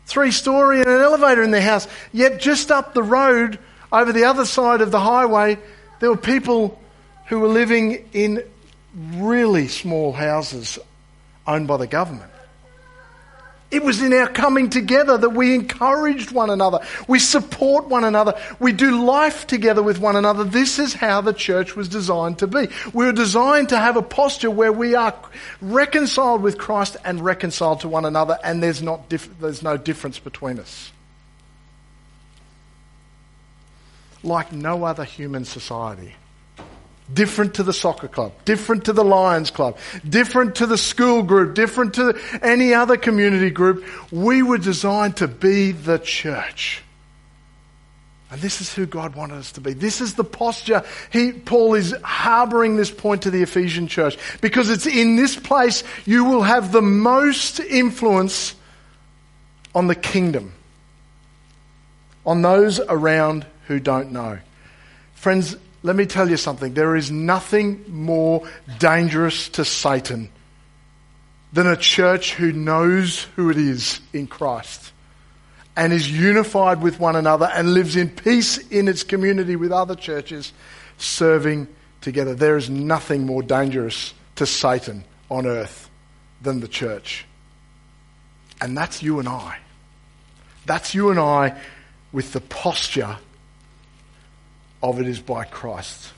Three 0.05 0.31
story 0.31 0.81
and 0.81 0.89
an 0.89 0.99
elevator 0.99 1.41
in 1.41 1.51
their 1.51 1.61
house. 1.61 1.87
Yet 2.11 2.41
just 2.41 2.69
up 2.69 2.93
the 2.93 3.03
road 3.03 3.57
over 3.93 4.11
the 4.11 4.25
other 4.25 4.43
side 4.43 4.81
of 4.81 4.91
the 4.91 4.99
highway, 4.99 5.57
there 5.99 6.09
were 6.09 6.17
people 6.17 6.79
who 7.27 7.39
were 7.39 7.47
living 7.47 8.09
in 8.11 8.43
really 9.13 9.67
small 9.67 10.11
houses 10.11 10.79
owned 11.47 11.67
by 11.67 11.77
the 11.77 11.87
government. 11.87 12.31
It 13.69 13.83
was 13.83 14.03
in 14.03 14.13
our 14.13 14.27
coming 14.27 14.69
together 14.69 15.17
that 15.17 15.29
we 15.31 15.55
encouraged 15.55 16.31
one 16.31 16.51
another. 16.51 16.81
We 17.07 17.17
support 17.17 17.87
one 17.87 18.03
another. 18.03 18.39
We 18.59 18.71
do 18.71 19.03
life 19.03 19.47
together 19.47 19.81
with 19.81 19.97
one 19.97 20.15
another. 20.15 20.43
This 20.43 20.77
is 20.77 20.93
how 20.93 21.21
the 21.21 21.33
church 21.33 21.75
was 21.75 21.89
designed 21.89 22.39
to 22.39 22.47
be. 22.47 22.67
We 22.93 23.05
were 23.05 23.13
designed 23.13 23.69
to 23.69 23.79
have 23.79 23.97
a 23.97 24.03
posture 24.03 24.51
where 24.51 24.71
we 24.71 24.93
are 24.93 25.15
reconciled 25.59 26.43
with 26.43 26.59
Christ 26.59 26.97
and 27.03 27.19
reconciled 27.19 27.79
to 27.79 27.87
one 27.87 28.05
another, 28.05 28.37
and 28.43 28.61
there's, 28.61 28.83
not 28.83 29.09
dif- 29.09 29.39
there's 29.39 29.63
no 29.63 29.75
difference 29.75 30.19
between 30.19 30.59
us. 30.59 30.91
Like 34.23 34.51
no 34.51 34.83
other 34.83 35.03
human 35.03 35.45
society. 35.45 36.15
Different 37.13 37.55
to 37.55 37.63
the 37.63 37.73
soccer 37.73 38.07
club, 38.07 38.31
different 38.45 38.85
to 38.85 38.93
the 38.93 39.03
Lions 39.03 39.51
club, 39.51 39.77
different 40.07 40.55
to 40.55 40.65
the 40.65 40.77
school 40.77 41.21
group, 41.21 41.53
different 41.53 41.95
to 41.95 42.17
any 42.41 42.73
other 42.73 42.95
community 42.95 43.49
group. 43.49 43.85
We 44.09 44.41
were 44.41 44.57
designed 44.57 45.17
to 45.17 45.27
be 45.27 45.73
the 45.73 45.99
church. 45.99 46.81
And 48.33 48.41
this 48.41 48.61
is 48.61 48.73
who 48.73 48.87
God 48.87 49.15
wanted 49.15 49.35
us 49.35 49.51
to 49.51 49.61
be. 49.61 49.73
This 49.73 50.01
is 50.01 50.15
the 50.15 50.23
posture. 50.23 50.83
He, 51.11 51.33
Paul 51.33 51.75
is 51.75 51.93
harboring 52.03 52.77
this 52.77 52.89
point 52.89 53.21
to 53.23 53.31
the 53.31 53.43
Ephesian 53.43 53.87
church 53.87 54.17
because 54.41 54.71
it's 54.71 54.87
in 54.87 55.17
this 55.17 55.35
place 55.35 55.83
you 56.05 56.23
will 56.23 56.41
have 56.41 56.71
the 56.71 56.81
most 56.81 57.59
influence 57.59 58.55
on 59.75 59.85
the 59.85 59.93
kingdom, 59.93 60.53
on 62.25 62.41
those 62.41 62.79
around 62.79 63.45
who 63.67 63.79
don't 63.79 64.11
know. 64.11 64.39
Friends, 65.15 65.55
let 65.83 65.95
me 65.95 66.05
tell 66.05 66.29
you 66.29 66.37
something. 66.37 66.73
There 66.73 66.95
is 66.95 67.11
nothing 67.11 67.83
more 67.87 68.47
dangerous 68.79 69.49
to 69.49 69.65
Satan 69.65 70.29
than 71.51 71.67
a 71.67 71.77
church 71.77 72.33
who 72.33 72.51
knows 72.51 73.23
who 73.35 73.49
it 73.49 73.57
is 73.57 74.01
in 74.11 74.27
Christ 74.27 74.91
and 75.75 75.91
is 75.91 76.09
unified 76.09 76.81
with 76.81 76.99
one 76.99 77.15
another 77.15 77.49
and 77.53 77.73
lives 77.73 77.95
in 77.95 78.09
peace 78.09 78.57
in 78.57 78.87
its 78.87 79.03
community 79.03 79.55
with 79.55 79.71
other 79.71 79.95
churches 79.95 80.53
serving 80.97 81.67
together. 82.01 82.35
There 82.35 82.57
is 82.57 82.69
nothing 82.69 83.25
more 83.25 83.43
dangerous 83.43 84.13
to 84.35 84.45
Satan 84.45 85.03
on 85.29 85.45
earth 85.45 85.89
than 86.41 86.59
the 86.59 86.67
church. 86.67 87.25
And 88.61 88.77
that's 88.77 89.01
you 89.01 89.19
and 89.19 89.27
I. 89.27 89.57
That's 90.65 90.93
you 90.93 91.09
and 91.09 91.19
I 91.19 91.59
with 92.11 92.33
the 92.33 92.41
posture 92.41 93.17
of 94.83 94.99
it 94.99 95.07
is 95.07 95.19
by 95.19 95.45
Christ. 95.45 96.11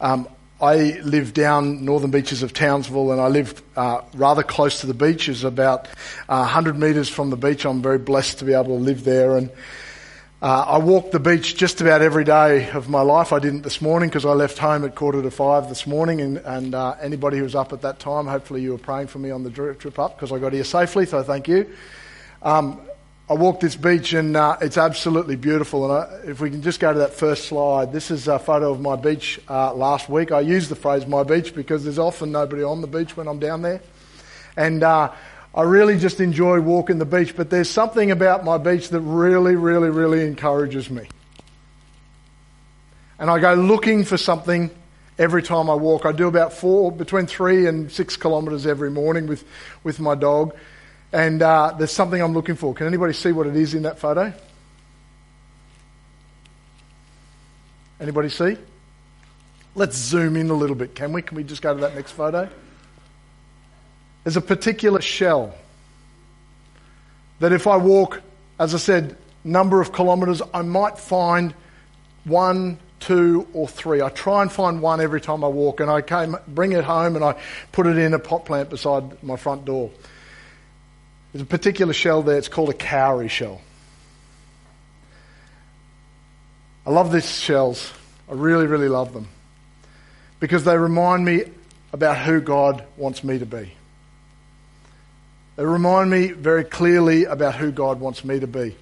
Um, 0.00 0.28
I 0.60 0.98
live 1.04 1.32
down 1.32 1.84
northern 1.84 2.10
beaches 2.10 2.42
of 2.42 2.52
Townsville 2.52 3.12
and 3.12 3.20
I 3.20 3.28
live 3.28 3.62
uh, 3.76 4.00
rather 4.14 4.42
close 4.42 4.80
to 4.80 4.86
the 4.86 4.94
beaches, 4.94 5.44
about 5.44 5.86
uh, 6.28 6.40
100 6.40 6.78
metres 6.78 7.08
from 7.08 7.30
the 7.30 7.36
beach. 7.36 7.64
I'm 7.64 7.80
very 7.80 7.98
blessed 7.98 8.40
to 8.40 8.44
be 8.44 8.54
able 8.54 8.76
to 8.76 8.82
live 8.82 9.04
there. 9.04 9.36
And 9.36 9.50
uh, 10.42 10.64
I 10.66 10.78
walk 10.78 11.12
the 11.12 11.20
beach 11.20 11.56
just 11.56 11.80
about 11.80 12.02
every 12.02 12.24
day 12.24 12.70
of 12.70 12.88
my 12.88 13.02
life. 13.02 13.32
I 13.32 13.38
didn't 13.38 13.62
this 13.62 13.80
morning 13.80 14.08
because 14.08 14.24
I 14.24 14.32
left 14.32 14.58
home 14.58 14.84
at 14.84 14.96
quarter 14.96 15.22
to 15.22 15.30
five 15.30 15.68
this 15.68 15.86
morning. 15.86 16.20
And, 16.20 16.38
and 16.38 16.74
uh, 16.74 16.96
anybody 17.00 17.38
who 17.38 17.44
was 17.44 17.54
up 17.54 17.72
at 17.72 17.82
that 17.82 18.00
time, 18.00 18.26
hopefully 18.26 18.62
you 18.62 18.72
were 18.72 18.78
praying 18.78 19.06
for 19.06 19.20
me 19.20 19.30
on 19.30 19.44
the 19.44 19.50
trip 19.50 19.98
up 19.98 20.16
because 20.16 20.32
I 20.32 20.38
got 20.38 20.52
here 20.52 20.64
safely. 20.64 21.06
So 21.06 21.22
thank 21.22 21.46
you. 21.46 21.72
Um, 22.42 22.80
I 23.26 23.32
walked 23.32 23.62
this 23.62 23.74
beach 23.74 24.12
and 24.12 24.36
uh, 24.36 24.58
it's 24.60 24.76
absolutely 24.76 25.36
beautiful. 25.36 25.90
And 25.90 25.92
I, 25.94 26.30
if 26.30 26.40
we 26.40 26.50
can 26.50 26.60
just 26.60 26.78
go 26.78 26.92
to 26.92 26.98
that 26.98 27.14
first 27.14 27.46
slide, 27.46 27.90
this 27.90 28.10
is 28.10 28.28
a 28.28 28.38
photo 28.38 28.70
of 28.70 28.82
my 28.82 28.96
beach 28.96 29.40
uh, 29.48 29.72
last 29.72 30.10
week. 30.10 30.30
I 30.30 30.40
use 30.40 30.68
the 30.68 30.76
phrase 30.76 31.06
my 31.06 31.22
beach 31.22 31.54
because 31.54 31.84
there's 31.84 31.98
often 31.98 32.32
nobody 32.32 32.62
on 32.62 32.82
the 32.82 32.86
beach 32.86 33.16
when 33.16 33.26
I'm 33.26 33.38
down 33.38 33.62
there. 33.62 33.80
And 34.58 34.82
uh, 34.82 35.10
I 35.54 35.62
really 35.62 35.98
just 35.98 36.20
enjoy 36.20 36.60
walking 36.60 36.98
the 36.98 37.06
beach, 37.06 37.34
but 37.34 37.48
there's 37.48 37.70
something 37.70 38.10
about 38.10 38.44
my 38.44 38.58
beach 38.58 38.90
that 38.90 39.00
really, 39.00 39.56
really, 39.56 39.88
really 39.88 40.26
encourages 40.26 40.90
me. 40.90 41.08
And 43.18 43.30
I 43.30 43.38
go 43.38 43.54
looking 43.54 44.04
for 44.04 44.18
something 44.18 44.70
every 45.18 45.42
time 45.42 45.70
I 45.70 45.74
walk. 45.74 46.04
I 46.04 46.12
do 46.12 46.28
about 46.28 46.52
four, 46.52 46.92
between 46.92 47.24
three 47.24 47.68
and 47.68 47.90
six 47.90 48.18
kilometres 48.18 48.66
every 48.66 48.90
morning 48.90 49.26
with, 49.28 49.44
with 49.82 49.98
my 49.98 50.14
dog. 50.14 50.54
And 51.14 51.42
uh, 51.42 51.72
there's 51.78 51.92
something 51.92 52.20
I'm 52.20 52.32
looking 52.32 52.56
for. 52.56 52.74
Can 52.74 52.88
anybody 52.88 53.12
see 53.12 53.30
what 53.30 53.46
it 53.46 53.54
is 53.54 53.74
in 53.74 53.84
that 53.84 54.00
photo? 54.00 54.32
Anybody 58.00 58.28
see? 58.28 58.56
Let's 59.76 59.96
zoom 59.96 60.36
in 60.36 60.50
a 60.50 60.54
little 60.54 60.74
bit, 60.74 60.96
can 60.96 61.12
we? 61.12 61.22
Can 61.22 61.36
we 61.36 61.44
just 61.44 61.62
go 61.62 61.72
to 61.72 61.80
that 61.82 61.94
next 61.94 62.10
photo? 62.10 62.48
There's 64.24 64.36
a 64.36 64.40
particular 64.40 65.00
shell 65.00 65.54
that 67.38 67.52
if 67.52 67.68
I 67.68 67.76
walk, 67.76 68.20
as 68.58 68.74
I 68.74 68.78
said, 68.78 69.16
number 69.44 69.80
of 69.80 69.92
kilometres, 69.92 70.42
I 70.52 70.62
might 70.62 70.98
find 70.98 71.54
one, 72.24 72.76
two, 72.98 73.46
or 73.52 73.68
three. 73.68 74.02
I 74.02 74.08
try 74.08 74.42
and 74.42 74.50
find 74.50 74.82
one 74.82 75.00
every 75.00 75.20
time 75.20 75.44
I 75.44 75.48
walk, 75.48 75.78
and 75.78 75.88
I 75.88 76.00
came, 76.00 76.36
bring 76.48 76.72
it 76.72 76.82
home 76.82 77.14
and 77.14 77.24
I 77.24 77.40
put 77.70 77.86
it 77.86 77.98
in 77.98 78.14
a 78.14 78.18
pot 78.18 78.46
plant 78.46 78.68
beside 78.68 79.22
my 79.22 79.36
front 79.36 79.64
door. 79.64 79.92
There's 81.34 81.42
a 81.42 81.46
particular 81.46 81.92
shell 81.92 82.22
there, 82.22 82.38
it's 82.38 82.46
called 82.46 82.70
a 82.70 82.74
cowrie 82.74 83.26
shell. 83.26 83.60
I 86.86 86.90
love 86.90 87.10
these 87.10 87.28
shells. 87.28 87.92
I 88.30 88.34
really, 88.34 88.68
really 88.68 88.88
love 88.88 89.12
them. 89.12 89.26
Because 90.38 90.62
they 90.62 90.78
remind 90.78 91.24
me 91.24 91.42
about 91.92 92.18
who 92.18 92.40
God 92.40 92.84
wants 92.96 93.24
me 93.24 93.40
to 93.40 93.46
be. 93.46 93.72
They 95.56 95.64
remind 95.64 96.08
me 96.08 96.28
very 96.28 96.62
clearly 96.62 97.24
about 97.24 97.56
who 97.56 97.72
God 97.72 97.98
wants 97.98 98.24
me 98.24 98.38
to 98.38 98.46
be. 98.46 98.76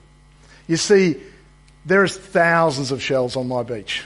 You 0.69 0.77
see, 0.77 1.23
there's 1.87 2.15
thousands 2.15 2.91
of 2.91 3.01
shells 3.01 3.35
on 3.35 3.49
my 3.49 3.62
beach. 3.62 4.05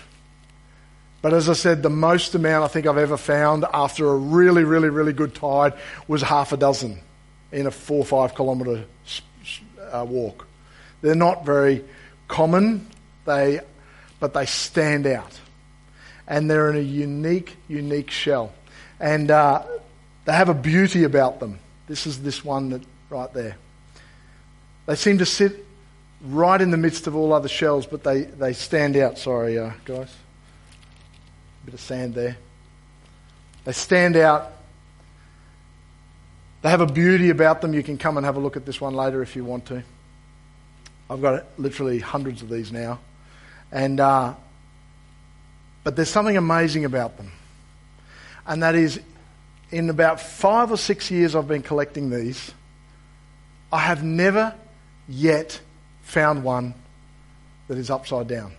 But 1.20 1.35
as 1.35 1.48
I 1.48 1.54
said, 1.54 1.82
the 1.82 1.90
most 1.90 2.37
amount 2.37 2.62
I 2.62 2.68
think 2.68 2.87
I've 2.87 2.96
ever 2.96 3.16
found 3.16 3.64
after 3.74 4.09
a 4.09 4.14
really, 4.14 4.62
really, 4.62 4.88
really 4.88 5.12
good 5.12 5.35
tide 5.35 5.72
was 6.06 6.22
half 6.22 6.52
a 6.52 6.56
dozen 6.56 7.00
in 7.52 7.66
a 7.66 7.70
four 7.70 7.98
or 7.98 8.04
five 8.04 8.35
kilometre 8.35 8.85
uh, 9.92 10.04
walk. 10.09 10.46
They're 11.02 11.14
not 11.14 11.44
very 11.44 11.85
common, 12.28 12.87
they, 13.24 13.61
but 14.20 14.35
they 14.35 14.46
stand 14.46 15.06
out. 15.06 15.38
And 16.26 16.50
they're 16.50 16.70
in 16.70 16.76
a 16.76 16.80
unique, 16.80 17.56
unique 17.68 18.11
shell. 18.11 18.52
And 18.98 19.30
uh, 19.30 19.62
they 20.24 20.32
have 20.32 20.48
a 20.48 20.54
beauty 20.54 21.04
about 21.04 21.38
them. 21.38 21.61
This 21.87 22.06
is 22.06 22.22
this 22.22 22.44
one 22.44 22.70
that 22.70 22.82
right 23.11 23.32
there. 23.32 23.56
They 24.87 24.96
seem 24.96 25.18
to 25.18 25.26
sit 25.26 25.64
right 26.22 26.61
in 26.61 26.70
the 26.70 26.76
midst 26.76 27.06
of 27.06 27.14
all 27.14 27.32
other 27.32 27.48
shells, 27.48 27.87
but 27.87 28.02
they, 28.02 28.22
they 28.22 28.52
stand 28.52 28.96
out. 28.96 29.18
Sorry, 29.18 29.59
uh, 29.59 29.72
guys. 29.85 30.12
A 31.62 31.66
bit 31.66 31.74
of 31.74 31.80
sand 31.80 32.14
there. 32.14 32.37
They 33.64 33.72
stand 33.72 34.16
out 34.16 34.52
they 36.66 36.70
have 36.70 36.81
a 36.81 36.87
beauty 36.87 37.31
about 37.31 37.61
them. 37.61 37.74
You 37.74 37.85
can 37.85 37.96
come 37.96 38.16
and 38.16 38.26
have 38.26 38.35
a 38.35 38.40
look 38.40 38.57
at 38.57 38.66
this 38.66 38.81
one 38.81 38.92
later 38.92 39.22
if 39.22 39.37
you 39.37 39.44
want 39.44 39.66
to. 39.66 39.85
I've 41.09 41.22
got 41.22 41.44
literally 41.59 42.00
hundreds 42.00 42.42
of 42.42 42.48
these 42.48 42.72
now. 42.72 42.98
And, 43.70 44.00
uh, 44.00 44.35
but 45.85 45.94
there's 45.94 46.09
something 46.09 46.37
amazing 46.37 46.85
about 46.85 47.18
them. 47.18 47.31
And 48.48 48.64
that 48.64 48.74
is, 48.74 48.98
in 49.70 49.90
about 49.90 50.20
five 50.20 50.72
or 50.72 50.76
six 50.76 51.09
years 51.09 51.37
I've 51.37 51.46
been 51.46 51.62
collecting 51.62 52.11
these, 52.11 52.50
I 53.72 53.79
have 53.79 54.02
never 54.02 54.52
yet 55.09 55.61
found 56.02 56.42
one 56.42 56.74
that 57.68 57.79
is 57.79 57.90
upside 57.90 58.26
down. 58.26 58.55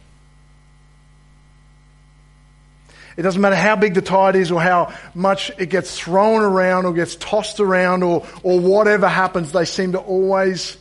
It 3.18 3.24
doesn't 3.24 3.42
matter 3.42 3.56
how 3.56 3.76
big 3.76 3.96
the 3.96 4.02
tide 4.04 4.36
is 4.36 4.52
or 4.52 4.62
how 4.62 4.94
much 5.16 5.52
it 5.58 5.72
gets 5.72 6.00
thrown 6.00 6.44
around 6.44 6.86
or 6.86 6.94
gets 6.94 7.16
tossed 7.16 7.60
around 7.60 8.04
or, 8.04 8.26
or 8.44 8.60
whatever 8.60 9.08
happens, 9.08 9.52
they 9.52 9.66
seem 9.66 9.94
to 9.94 10.00
always 10.00 10.78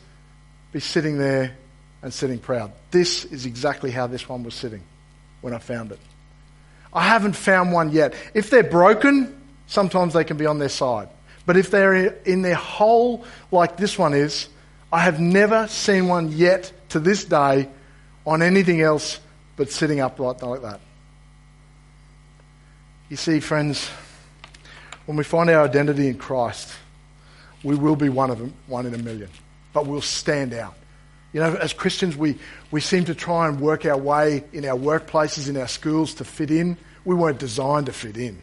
be 0.70 0.80
sitting 0.80 1.16
there 1.16 1.56
and 2.02 2.12
sitting 2.12 2.38
proud. 2.38 2.72
This 2.90 3.24
is 3.24 3.46
exactly 3.46 3.90
how 3.90 4.06
this 4.06 4.28
one 4.28 4.44
was 4.44 4.54
sitting 4.54 4.82
when 5.40 5.54
I 5.54 5.58
found 5.58 5.92
it. 5.92 5.98
I 6.92 7.04
haven't 7.04 7.32
found 7.32 7.72
one 7.72 7.90
yet. 7.90 8.14
If 8.34 8.50
they're 8.50 8.62
broken, 8.62 9.40
sometimes 9.66 10.12
they 10.12 10.24
can 10.24 10.36
be 10.36 10.46
on 10.46 10.58
their 10.58 10.68
side. 10.68 11.08
But 11.46 11.56
if 11.56 11.70
they're 11.70 11.94
in 11.94 12.42
their 12.42 12.54
hole 12.54 13.24
like 13.50 13.78
this 13.78 13.98
one 13.98 14.12
is, 14.12 14.48
I 14.92 15.00
have 15.00 15.20
never 15.20 15.68
seen 15.68 16.06
one 16.06 16.30
yet 16.32 16.70
to 16.90 17.00
this 17.00 17.24
day 17.24 17.68
on 18.26 18.42
anything 18.42 18.82
else 18.82 19.20
but 19.56 19.70
sitting 19.70 20.00
upright 20.00 20.42
like 20.42 20.62
that. 20.62 20.80
You 23.08 23.16
see, 23.16 23.40
friends, 23.40 23.88
when 25.06 25.16
we 25.16 25.24
find 25.24 25.48
our 25.50 25.64
identity 25.64 26.08
in 26.08 26.18
Christ, 26.18 26.72
we 27.62 27.76
will 27.76 27.96
be 27.96 28.08
one 28.08 28.30
of 28.30 28.38
them, 28.38 28.54
one 28.66 28.86
in 28.86 28.94
a 28.94 28.98
million, 28.98 29.30
but 29.72 29.86
we'll 29.86 30.00
stand 30.00 30.52
out. 30.52 30.74
You 31.32 31.40
know, 31.40 31.54
as 31.54 31.72
Christians, 31.72 32.16
we, 32.16 32.38
we 32.70 32.80
seem 32.80 33.04
to 33.04 33.14
try 33.14 33.48
and 33.48 33.60
work 33.60 33.84
our 33.84 33.96
way 33.96 34.44
in 34.52 34.64
our 34.64 34.78
workplaces, 34.78 35.48
in 35.48 35.56
our 35.56 35.68
schools 35.68 36.14
to 36.14 36.24
fit 36.24 36.50
in. 36.50 36.76
We 37.04 37.14
weren't 37.14 37.38
designed 37.38 37.86
to 37.86 37.92
fit 37.92 38.16
in. 38.16 38.40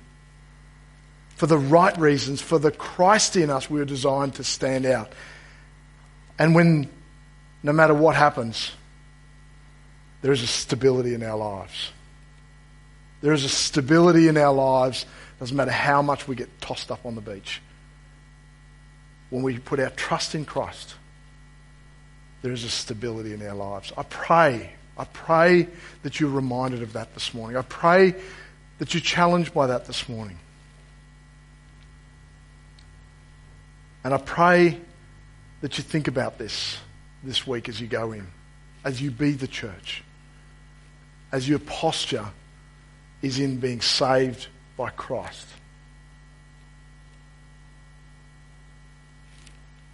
For 1.35 1.47
the 1.47 1.57
right 1.57 1.97
reasons, 1.97 2.41
for 2.41 2.59
the 2.59 2.71
Christ 2.71 3.35
in 3.35 3.49
us, 3.49 3.69
we 3.69 3.79
were 3.79 3.85
designed 3.85 4.35
to 4.35 4.43
stand 4.43 4.85
out. 4.85 5.11
And 6.37 6.53
when, 6.53 6.89
no 7.63 7.73
matter 7.73 7.93
what 7.93 8.15
happens, 8.15 8.71
there 10.21 10.31
is 10.31 10.43
a 10.43 10.47
stability 10.47 11.13
in 11.13 11.23
our 11.23 11.37
lives. 11.37 11.92
There 13.23 13.31
is 13.31 13.45
a 13.45 13.49
stability 13.49 14.27
in 14.27 14.35
our 14.35 14.53
lives. 14.53 15.05
Doesn't 15.39 15.55
matter 15.55 15.71
how 15.71 16.01
much 16.01 16.27
we 16.27 16.35
get 16.35 16.49
tossed 16.59 16.91
up 16.91 17.05
on 17.05 17.15
the 17.15 17.21
beach. 17.21 17.61
When 19.29 19.43
we 19.43 19.57
put 19.59 19.79
our 19.79 19.91
trust 19.91 20.35
in 20.35 20.43
Christ, 20.43 20.95
there 22.41 22.51
is 22.51 22.65
a 22.65 22.69
stability 22.69 23.33
in 23.33 23.41
our 23.47 23.55
lives. 23.55 23.93
I 23.95 24.03
pray, 24.03 24.73
I 24.97 25.05
pray 25.05 25.69
that 26.03 26.19
you're 26.19 26.29
reminded 26.29 26.83
of 26.83 26.93
that 26.93 27.13
this 27.13 27.33
morning. 27.33 27.55
I 27.55 27.61
pray 27.61 28.13
that 28.79 28.93
you're 28.93 28.99
challenged 28.99 29.53
by 29.53 29.67
that 29.67 29.85
this 29.85 30.09
morning. 30.09 30.37
And 34.03 34.13
I 34.13 34.17
pray 34.17 34.81
that 35.61 35.77
you 35.77 35.83
think 35.85 36.09
about 36.09 36.37
this 36.37 36.77
this 37.23 37.47
week 37.47 37.69
as 37.69 37.79
you 37.79 37.87
go 37.87 38.11
in, 38.11 38.27
as 38.83 39.01
you 39.01 39.11
be 39.11 39.31
the 39.31 39.47
church, 39.47 40.03
as 41.31 41.47
your 41.47 41.59
posture 41.59 42.27
is 43.23 43.39
in 43.39 43.57
being 43.57 43.81
saved 43.81 44.47
by 44.77 44.89
Christ. 44.91 45.47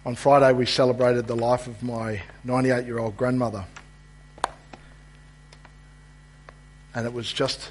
On 0.04 0.16
Friday, 0.16 0.52
we 0.52 0.66
celebrated 0.66 1.26
the 1.26 1.36
life 1.36 1.66
of 1.68 1.82
my 1.82 2.22
98 2.42 2.84
year 2.86 2.98
old 2.98 3.16
grandmother. 3.16 3.64
And 6.92 7.06
it 7.06 7.12
was 7.12 7.32
just 7.32 7.70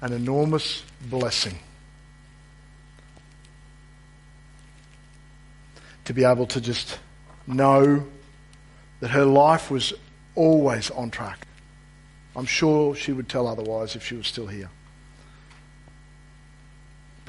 an 0.00 0.12
enormous 0.12 0.82
blessing 1.02 1.58
to 6.04 6.12
be 6.12 6.24
able 6.24 6.46
to 6.46 6.60
just 6.60 6.98
know 7.46 8.04
that 8.98 9.10
her 9.10 9.24
life 9.24 9.70
was 9.70 9.92
always 10.34 10.90
on 10.90 11.10
track. 11.10 11.46
I'm 12.34 12.46
sure 12.46 12.96
she 12.96 13.12
would 13.12 13.28
tell 13.28 13.46
otherwise 13.46 13.94
if 13.94 14.04
she 14.04 14.16
was 14.16 14.26
still 14.26 14.48
here. 14.48 14.70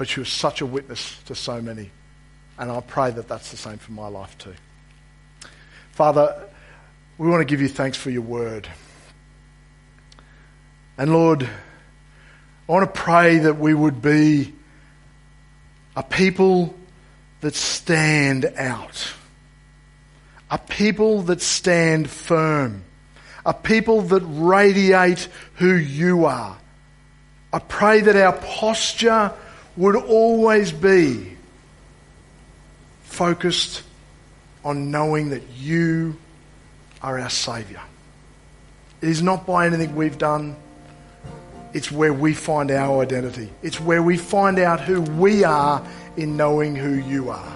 But 0.02 0.08
she 0.08 0.18
was 0.18 0.30
such 0.30 0.60
a 0.60 0.66
witness 0.66 1.22
to 1.26 1.36
so 1.36 1.62
many. 1.62 1.92
And 2.58 2.72
I 2.72 2.80
pray 2.80 3.12
that 3.12 3.28
that's 3.28 3.52
the 3.52 3.56
same 3.56 3.78
for 3.78 3.92
my 3.92 4.08
life 4.08 4.36
too. 4.36 4.54
Father, 5.92 6.48
we 7.18 7.28
want 7.28 7.40
to 7.40 7.44
give 7.44 7.60
you 7.60 7.68
thanks 7.68 7.96
for 7.96 8.10
your 8.10 8.22
word. 8.22 8.66
And 10.98 11.12
Lord, 11.12 11.48
I 12.68 12.72
want 12.72 12.92
to 12.92 13.00
pray 13.00 13.38
that 13.38 13.60
we 13.60 13.74
would 13.74 14.02
be 14.02 14.52
a 15.94 16.02
people 16.02 16.74
that 17.40 17.54
stand 17.54 18.44
out, 18.56 19.12
a 20.50 20.58
people 20.58 21.22
that 21.22 21.40
stand 21.40 22.10
firm, 22.10 22.82
a 23.46 23.54
people 23.54 24.00
that 24.02 24.22
radiate 24.26 25.28
who 25.58 25.72
you 25.72 26.24
are. 26.24 26.58
I 27.52 27.60
pray 27.60 28.00
that 28.00 28.16
our 28.16 28.32
posture 28.32 29.32
would 29.76 29.96
always 29.96 30.72
be 30.72 31.36
focused 33.04 33.82
on 34.64 34.90
knowing 34.90 35.30
that 35.30 35.42
you 35.56 36.16
are 37.02 37.18
our 37.18 37.30
Saviour. 37.30 37.80
It 39.00 39.08
is 39.08 39.22
not 39.22 39.46
by 39.46 39.66
anything 39.66 39.94
we've 39.96 40.18
done. 40.18 40.56
It's 41.72 41.90
where 41.90 42.12
we 42.12 42.34
find 42.34 42.70
our 42.70 43.02
identity. 43.02 43.50
It's 43.62 43.80
where 43.80 44.02
we 44.02 44.16
find 44.16 44.58
out 44.58 44.80
who 44.80 45.00
we 45.00 45.42
are 45.42 45.84
in 46.16 46.36
knowing 46.36 46.76
who 46.76 46.94
you 46.94 47.30
are. 47.30 47.52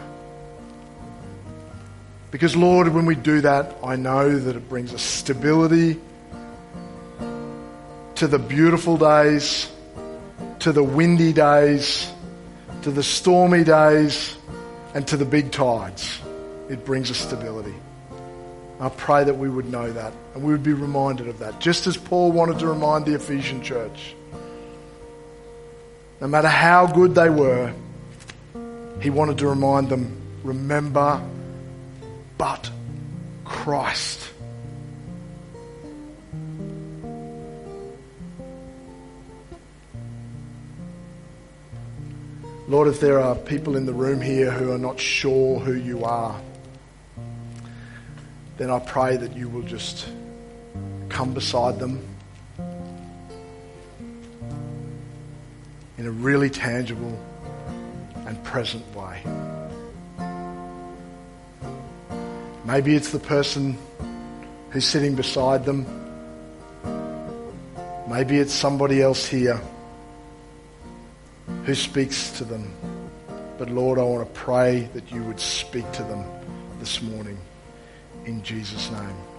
Because, 2.31 2.57
Lord, 2.57 2.88
when 2.88 3.07
we 3.07 3.14
do 3.14 3.42
that, 3.42 3.76
I 3.85 3.96
know 3.96 4.38
that 4.38 4.57
it 4.57 4.68
brings 4.68 4.92
us 4.92 5.02
stability 5.02 6.00
to 8.16 8.26
the 8.26 8.38
beautiful 8.38 8.96
days, 8.96 9.70
to 10.60 10.72
the 10.72 10.82
windy 10.82 11.32
days, 11.32 12.10
to 12.82 12.90
the 12.90 13.02
stormy 13.02 13.64
days, 13.64 14.36
and 14.94 15.06
to 15.08 15.16
the 15.16 15.24
big 15.24 15.52
tides. 15.52 16.20
It 16.68 16.84
brings 16.84 17.10
us 17.10 17.18
stability. 17.18 17.74
I 18.80 18.88
pray 18.90 19.24
that 19.24 19.34
we 19.34 19.48
would 19.48 19.70
know 19.70 19.90
that 19.92 20.12
and 20.34 20.44
we 20.44 20.52
would 20.52 20.62
be 20.62 20.74
reminded 20.74 21.28
of 21.28 21.38
that, 21.38 21.60
just 21.60 21.86
as 21.86 21.96
Paul 21.96 22.32
wanted 22.32 22.58
to 22.58 22.66
remind 22.66 23.06
the 23.06 23.14
Ephesian 23.14 23.62
church. 23.62 24.14
No 26.20 26.28
matter 26.28 26.48
how 26.48 26.86
good 26.86 27.14
they 27.14 27.30
were, 27.30 27.72
he 29.00 29.10
wanted 29.10 29.38
to 29.38 29.48
remind 29.48 29.88
them 29.88 30.20
remember, 30.42 31.22
but 32.38 32.70
Christ. 33.44 34.30
Lord, 42.68 42.88
if 42.88 42.98
there 42.98 43.20
are 43.20 43.37
people 43.37 43.76
in 43.76 43.87
the 43.87 43.92
room 43.92 44.20
here 44.20 44.50
who 44.50 44.72
are 44.72 44.79
not 44.79 44.98
sure 44.98 45.61
who 45.61 45.74
you 45.74 46.05
are, 46.05 46.40
then 48.57 48.70
I 48.70 48.81
pray 48.81 49.16
that 49.16 49.37
you 49.37 49.48
will 49.48 49.62
just 49.62 50.09
come 51.09 51.33
beside 51.33 51.79
them 51.79 52.05
in 55.96 56.07
a 56.07 56.11
really 56.11 56.50
tangible 56.50 57.16
and 58.26 58.42
present 58.42 58.85
way. 58.96 59.22
Maybe 62.64 62.96
it's 62.96 63.12
the 63.12 63.20
person 63.20 63.79
who's 64.70 64.88
sitting 64.88 65.14
beside 65.14 65.64
them. 65.64 65.87
Maybe 68.09 68.38
it's 68.38 68.52
somebody 68.52 69.00
else 69.00 69.24
here 69.24 69.61
who 71.66 71.74
speaks 71.74 72.31
to 72.38 72.44
them. 72.44 72.72
But 73.59 73.70
Lord, 73.70 73.98
I 73.98 74.02
want 74.05 74.26
to 74.26 74.40
pray 74.40 74.88
that 74.94 75.11
you 75.11 75.22
would 75.24 75.40
speak 75.40 75.90
to 75.92 76.05
them 76.05 76.24
this 76.79 77.02
morning 77.02 77.37
in 78.24 78.40
Jesus' 78.44 78.88
name. 78.92 79.36